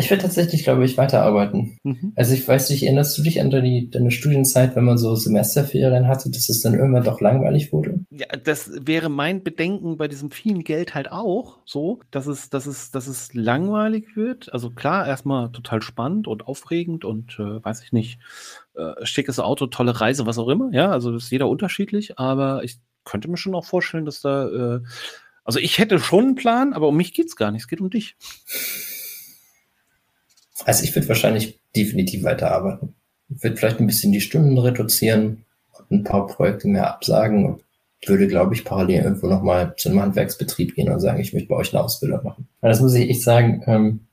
Ich 0.00 0.10
werde 0.10 0.22
tatsächlich, 0.22 0.62
glaube 0.62 0.84
ich, 0.84 0.96
weiterarbeiten. 0.96 1.76
Mhm. 1.82 2.12
Also 2.14 2.32
ich 2.32 2.46
weiß 2.46 2.70
nicht, 2.70 2.84
erinnerst 2.84 3.18
du 3.18 3.22
dich 3.22 3.40
an 3.40 3.50
deine, 3.50 3.88
deine 3.88 4.12
Studienzeit, 4.12 4.76
wenn 4.76 4.84
man 4.84 4.96
so 4.96 5.16
Semesterferien 5.16 6.06
hatte, 6.06 6.30
dass 6.30 6.48
es 6.48 6.60
dann 6.60 6.74
irgendwann 6.74 7.02
doch 7.02 7.20
langweilig 7.20 7.72
wurde? 7.72 8.04
Ja, 8.10 8.28
das 8.28 8.70
wäre 8.80 9.08
mein 9.08 9.42
Bedenken 9.42 9.96
bei 9.96 10.06
diesem 10.06 10.30
vielen 10.30 10.62
Geld 10.62 10.94
halt 10.94 11.10
auch 11.10 11.58
so, 11.64 11.98
dass 12.12 12.28
es, 12.28 12.48
dass 12.48 12.66
es, 12.66 12.92
dass 12.92 13.08
es 13.08 13.34
langweilig 13.34 14.14
wird. 14.14 14.52
Also 14.52 14.70
klar, 14.70 15.04
erstmal 15.04 15.50
total 15.50 15.82
spannend 15.82 16.28
und 16.28 16.46
aufregend 16.46 17.04
und 17.04 17.36
äh, 17.40 17.64
weiß 17.64 17.82
ich 17.82 17.90
nicht, 17.90 18.20
äh, 18.78 19.04
schickes 19.04 19.38
Auto, 19.38 19.66
tolle 19.66 20.00
Reise, 20.00 20.26
was 20.26 20.38
auch 20.38 20.48
immer. 20.48 20.70
Ja, 20.72 20.90
also 20.90 21.14
ist 21.16 21.30
jeder 21.30 21.48
unterschiedlich, 21.48 22.18
aber 22.18 22.64
ich 22.64 22.78
könnte 23.04 23.28
mir 23.28 23.36
schon 23.36 23.54
auch 23.54 23.64
vorstellen, 23.64 24.04
dass 24.04 24.20
da, 24.20 24.48
äh, 24.48 24.80
also 25.44 25.58
ich 25.58 25.78
hätte 25.78 25.98
schon 25.98 26.24
einen 26.24 26.34
Plan, 26.34 26.72
aber 26.72 26.88
um 26.88 26.96
mich 26.96 27.14
geht 27.14 27.26
es 27.26 27.36
gar 27.36 27.50
nicht, 27.50 27.62
es 27.62 27.68
geht 27.68 27.80
um 27.80 27.90
dich. 27.90 28.16
Also 30.64 30.84
ich 30.84 30.94
würde 30.94 31.08
wahrscheinlich 31.08 31.60
definitiv 31.74 32.24
weiterarbeiten. 32.24 32.94
Ich 33.30 33.42
würde 33.42 33.56
vielleicht 33.56 33.80
ein 33.80 33.86
bisschen 33.86 34.12
die 34.12 34.20
Stunden 34.20 34.58
reduzieren 34.58 35.44
und 35.78 35.90
ein 35.90 36.04
paar 36.04 36.26
Projekte 36.26 36.68
mehr 36.68 36.88
absagen 36.88 37.46
und 37.46 37.62
würde, 38.06 38.28
glaube 38.28 38.54
ich, 38.54 38.64
parallel 38.64 39.02
irgendwo 39.02 39.26
nochmal 39.26 39.74
zu 39.76 39.88
einem 39.88 40.00
Handwerksbetrieb 40.00 40.74
gehen 40.74 40.90
und 40.90 41.00
sagen, 41.00 41.20
ich 41.20 41.32
möchte 41.32 41.48
bei 41.48 41.56
euch 41.56 41.74
eine 41.74 41.82
Ausbildung 41.82 42.22
machen. 42.22 42.48
Das 42.60 42.80
muss 42.80 42.94
ich 42.94 43.10
echt 43.10 43.22
sagen, 43.22 43.62
ähm, 43.66 44.07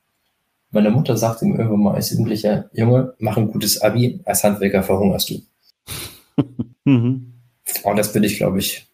meine 0.76 0.90
Mutter 0.90 1.16
sagte 1.16 1.46
mir 1.46 1.56
irgendwann 1.56 1.82
mal 1.82 1.94
als 1.94 2.10
Jugendlicher, 2.10 2.68
Junge, 2.72 3.14
mach 3.18 3.36
ein 3.36 3.50
gutes 3.50 3.80
Abi, 3.80 4.20
als 4.24 4.44
Handwerker 4.44 4.82
verhungerst 4.82 5.30
du. 5.30 5.42
mhm. 6.84 7.32
Und 7.82 7.98
das 7.98 8.14
würde 8.14 8.26
ich, 8.26 8.36
glaube 8.36 8.58
ich, 8.58 8.86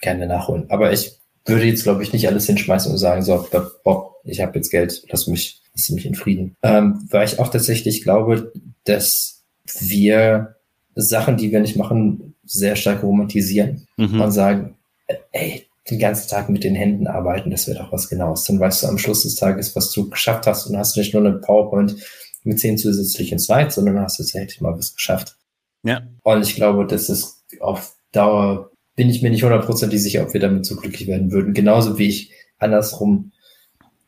gerne 0.00 0.26
nachholen. 0.26 0.64
Aber 0.70 0.92
ich 0.92 1.12
würde 1.44 1.64
jetzt, 1.64 1.82
glaube 1.82 2.02
ich, 2.02 2.12
nicht 2.12 2.26
alles 2.26 2.46
hinschmeißen 2.46 2.90
und 2.90 2.98
sagen, 2.98 3.22
so, 3.22 3.46
Bob, 3.84 4.16
ich 4.24 4.40
habe 4.40 4.56
jetzt 4.56 4.70
Geld, 4.70 5.04
lass 5.10 5.26
mich 5.26 5.60
ist 5.74 5.90
mich 5.90 6.06
in 6.06 6.14
Frieden. 6.14 6.56
Ähm, 6.62 7.06
weil 7.10 7.26
ich 7.26 7.38
auch 7.38 7.48
tatsächlich 7.48 8.02
glaube, 8.02 8.52
dass 8.84 9.44
wir 9.80 10.56
Sachen, 10.94 11.36
die 11.36 11.50
wir 11.50 11.60
nicht 11.60 11.76
machen, 11.76 12.34
sehr 12.44 12.76
stark 12.76 13.02
romantisieren 13.02 13.86
mhm. 13.96 14.20
und 14.20 14.30
sagen, 14.30 14.76
ey, 15.32 15.66
den 15.90 15.98
ganzen 15.98 16.28
Tag 16.30 16.48
mit 16.48 16.64
den 16.64 16.74
Händen 16.74 17.06
arbeiten, 17.06 17.50
das 17.50 17.68
wäre 17.68 17.78
doch 17.78 17.92
was 17.92 18.08
genaues. 18.08 18.44
Dann 18.44 18.58
weißt 18.58 18.82
du 18.82 18.86
am 18.86 18.98
Schluss 18.98 19.22
des 19.22 19.36
Tages, 19.36 19.76
was 19.76 19.92
du 19.92 20.08
geschafft 20.08 20.46
hast 20.46 20.66
und 20.66 20.76
hast 20.76 20.96
nicht 20.96 21.12
nur 21.12 21.24
eine 21.24 21.38
PowerPoint 21.38 21.96
mit 22.42 22.58
zehn 22.58 22.78
zusätzlichen 22.78 23.38
Slides, 23.38 23.74
sondern 23.74 24.00
hast 24.00 24.16
tatsächlich 24.16 24.60
mal 24.60 24.76
was 24.76 24.94
geschafft. 24.94 25.36
Ja. 25.82 26.02
Und 26.22 26.42
ich 26.42 26.54
glaube, 26.54 26.86
das 26.86 27.08
ist 27.08 27.44
auf 27.60 27.94
Dauer, 28.12 28.70
bin 28.96 29.10
ich 29.10 29.22
mir 29.22 29.30
nicht 29.30 29.42
hundertprozentig 29.42 30.02
sicher, 30.02 30.22
ob 30.22 30.32
wir 30.32 30.40
damit 30.40 30.64
so 30.64 30.76
glücklich 30.76 31.06
werden 31.06 31.30
würden. 31.32 31.52
Genauso 31.52 31.98
wie 31.98 32.08
ich 32.08 32.32
andersrum 32.58 33.32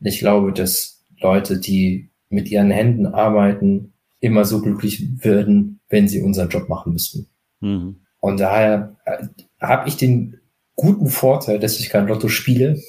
ich 0.01 0.19
glaube, 0.19 0.53
dass 0.53 1.03
Leute, 1.19 1.59
die 1.59 2.09
mit 2.29 2.49
ihren 2.49 2.71
Händen 2.71 3.05
arbeiten, 3.07 3.93
immer 4.19 4.45
so 4.45 4.61
glücklich 4.61 5.23
würden, 5.23 5.79
wenn 5.89 6.07
sie 6.07 6.21
unseren 6.21 6.49
Job 6.49 6.69
machen 6.69 6.93
müssten. 6.93 7.27
Mhm. 7.61 8.01
Und 8.19 8.39
daher 8.39 8.97
äh, 9.05 9.27
habe 9.61 9.87
ich 9.87 9.97
den 9.97 10.39
guten 10.77 11.09
Vorteil, 11.09 11.59
dass 11.59 11.79
ich 11.81 11.89
kein 11.89 12.07
Lotto 12.07 12.29
spiele. 12.29 12.81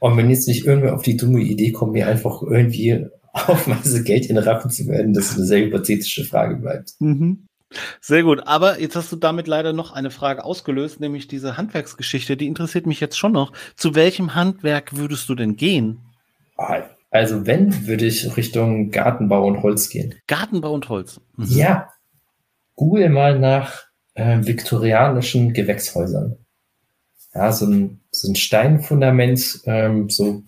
Und 0.00 0.16
wenn 0.16 0.30
jetzt 0.30 0.48
nicht 0.48 0.66
irgendwer 0.66 0.94
auf 0.94 1.02
die 1.02 1.16
dumme 1.16 1.40
Idee 1.40 1.70
kommt, 1.70 1.92
mir 1.92 2.08
einfach 2.08 2.42
irgendwie 2.42 3.06
aufweise 3.32 4.02
Geld 4.02 4.26
in 4.26 4.38
Rappen 4.38 4.70
zu 4.70 4.88
werden, 4.88 5.14
das 5.14 5.30
ist 5.30 5.36
eine 5.36 5.46
sehr 5.46 5.64
hypothetische 5.64 6.24
Frage 6.24 6.56
bleibt. 6.56 6.94
Mhm. 6.98 7.46
Sehr 8.00 8.22
gut. 8.22 8.46
Aber 8.46 8.80
jetzt 8.80 8.96
hast 8.96 9.12
du 9.12 9.16
damit 9.16 9.46
leider 9.46 9.74
noch 9.74 9.92
eine 9.92 10.10
Frage 10.10 10.44
ausgelöst, 10.44 11.00
nämlich 11.00 11.28
diese 11.28 11.58
Handwerksgeschichte. 11.58 12.36
Die 12.36 12.46
interessiert 12.46 12.86
mich 12.86 12.98
jetzt 13.00 13.18
schon 13.18 13.32
noch. 13.32 13.52
Zu 13.76 13.94
welchem 13.94 14.34
Handwerk 14.34 14.96
würdest 14.96 15.28
du 15.28 15.34
denn 15.34 15.56
gehen? 15.56 16.00
Ah, 16.56 16.82
also 17.10 17.46
wenn, 17.46 17.86
würde 17.86 18.06
ich 18.06 18.36
Richtung 18.38 18.90
Gartenbau 18.90 19.46
und 19.46 19.62
Holz 19.62 19.90
gehen. 19.90 20.14
Gartenbau 20.26 20.72
und 20.72 20.88
Holz. 20.88 21.20
Mhm. 21.36 21.46
Ja. 21.48 21.88
Google 22.74 23.10
mal 23.10 23.38
nach 23.38 23.84
äh, 24.14 24.38
viktorianischen 24.40 25.52
Gewächshäusern. 25.52 26.38
Ja, 27.34 27.52
so 27.52 27.66
ein, 27.66 28.00
so 28.10 28.28
ein 28.28 28.36
Steinfundament, 28.36 29.60
ähm, 29.64 30.08
so 30.08 30.42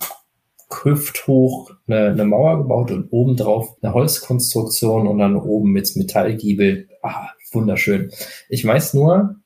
hüfthoch 0.73 1.73
eine, 1.87 2.11
eine 2.11 2.25
Mauer 2.25 2.59
gebaut 2.59 2.90
und 2.90 3.09
obendrauf 3.11 3.77
eine 3.83 3.93
Holzkonstruktion 3.93 5.07
und 5.07 5.19
dann 5.19 5.37
oben 5.37 5.73
mit 5.73 5.95
Metallgiebel. 5.97 6.88
Ah, 7.03 7.29
wunderschön. 7.53 8.11
Ich 8.49 8.64
weiß 8.64 8.95
nur, 8.95 9.37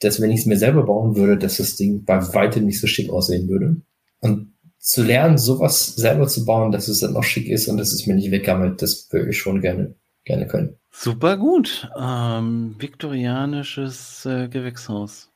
dass 0.00 0.20
wenn 0.20 0.30
ich 0.30 0.40
es 0.40 0.46
mir 0.46 0.56
selber 0.56 0.84
bauen 0.84 1.16
würde, 1.16 1.36
dass 1.36 1.58
das 1.58 1.76
Ding 1.76 2.04
bei 2.04 2.20
weitem 2.34 2.66
nicht 2.66 2.80
so 2.80 2.86
schick 2.86 3.10
aussehen 3.10 3.48
würde. 3.48 3.76
Und 4.20 4.52
zu 4.78 5.02
lernen, 5.02 5.38
sowas 5.38 5.96
selber 5.96 6.28
zu 6.28 6.44
bauen, 6.44 6.72
dass 6.72 6.88
es 6.88 7.00
dann 7.00 7.16
auch 7.16 7.24
schick 7.24 7.48
ist 7.48 7.68
und 7.68 7.76
dass 7.76 7.92
es 7.92 8.06
mir 8.06 8.14
nicht 8.14 8.30
weggammelt, 8.30 8.80
das 8.80 9.08
würde 9.10 9.30
ich 9.30 9.38
schon 9.38 9.60
gerne, 9.60 9.94
gerne 10.24 10.46
können. 10.46 10.76
Super 10.90 11.36
gut. 11.36 11.90
Ähm, 12.00 12.76
viktorianisches 12.78 14.24
äh, 14.24 14.48
Gewächshaus. 14.48 15.30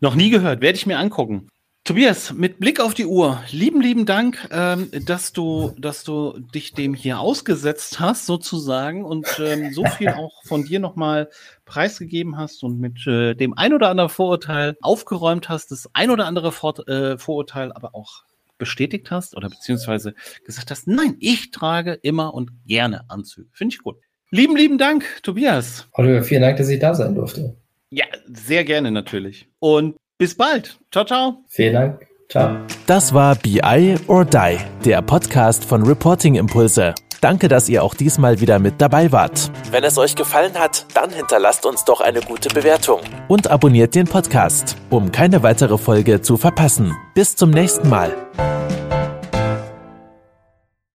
Noch 0.00 0.14
nie 0.14 0.30
gehört, 0.30 0.60
werde 0.60 0.76
ich 0.76 0.86
mir 0.86 0.98
angucken. 0.98 1.48
Tobias, 1.84 2.34
mit 2.34 2.60
Blick 2.60 2.78
auf 2.78 2.92
die 2.92 3.06
Uhr, 3.06 3.42
lieben, 3.50 3.80
lieben 3.80 4.04
Dank, 4.04 4.48
ähm, 4.52 4.90
dass 5.06 5.32
du, 5.32 5.72
dass 5.78 6.04
du 6.04 6.38
dich 6.38 6.72
dem 6.72 6.94
hier 6.94 7.18
ausgesetzt 7.18 7.98
hast, 7.98 8.26
sozusagen, 8.26 9.04
und 9.04 9.26
ähm, 9.40 9.72
so 9.72 9.84
viel 9.86 10.10
auch 10.10 10.44
von 10.44 10.64
dir 10.64 10.78
nochmal 10.78 11.30
preisgegeben 11.64 12.36
hast 12.36 12.62
und 12.62 12.78
mit 12.78 13.06
äh, 13.06 13.34
dem 13.34 13.54
ein 13.56 13.72
oder 13.72 13.88
anderen 13.88 14.10
Vorurteil 14.10 14.76
aufgeräumt 14.82 15.48
hast, 15.48 15.70
das 15.70 15.88
ein 15.94 16.10
oder 16.10 16.26
andere 16.26 16.52
Vor 16.52 16.86
äh, 16.86 17.16
Vorurteil 17.16 17.72
aber 17.72 17.94
auch 17.94 18.24
bestätigt 18.58 19.10
hast 19.10 19.34
oder 19.34 19.48
beziehungsweise 19.48 20.14
gesagt 20.44 20.70
hast, 20.70 20.86
nein, 20.86 21.16
ich 21.18 21.50
trage 21.50 21.94
immer 21.94 22.34
und 22.34 22.52
gerne 22.66 23.08
Anzüge. 23.08 23.48
Finde 23.52 23.74
ich 23.74 23.82
gut. 23.82 23.96
Lieben, 24.30 24.54
lieben 24.54 24.78
Dank, 24.78 25.04
Tobias. 25.24 25.88
Oliver, 25.94 26.22
vielen 26.22 26.42
Dank, 26.42 26.58
dass 26.58 26.68
ich 26.68 26.78
da 26.78 26.94
sein 26.94 27.16
durfte. 27.16 27.56
Ja, 27.90 28.06
sehr 28.26 28.64
gerne 28.64 28.90
natürlich. 28.90 29.48
Und 29.58 29.96
bis 30.18 30.36
bald. 30.36 30.78
Ciao, 30.92 31.04
ciao. 31.04 31.44
Vielen 31.48 31.74
Dank. 31.74 32.06
Ciao. 32.28 32.56
Das 32.86 33.12
war 33.12 33.34
BI 33.34 33.96
or 34.06 34.24
Die, 34.24 34.58
der 34.84 35.02
Podcast 35.02 35.64
von 35.64 35.82
Reporting 35.82 36.36
Impulse. 36.36 36.94
Danke, 37.20 37.48
dass 37.48 37.68
ihr 37.68 37.82
auch 37.82 37.94
diesmal 37.94 38.40
wieder 38.40 38.58
mit 38.58 38.80
dabei 38.80 39.12
wart. 39.12 39.50
Wenn 39.70 39.84
es 39.84 39.98
euch 39.98 40.14
gefallen 40.14 40.54
hat, 40.54 40.86
dann 40.94 41.10
hinterlasst 41.10 41.66
uns 41.66 41.84
doch 41.84 42.00
eine 42.00 42.20
gute 42.20 42.48
Bewertung 42.48 43.00
und 43.28 43.50
abonniert 43.50 43.94
den 43.94 44.06
Podcast, 44.06 44.76
um 44.88 45.12
keine 45.12 45.42
weitere 45.42 45.76
Folge 45.76 46.22
zu 46.22 46.36
verpassen. 46.36 46.96
Bis 47.14 47.36
zum 47.36 47.50
nächsten 47.50 47.88
Mal. 47.88 48.14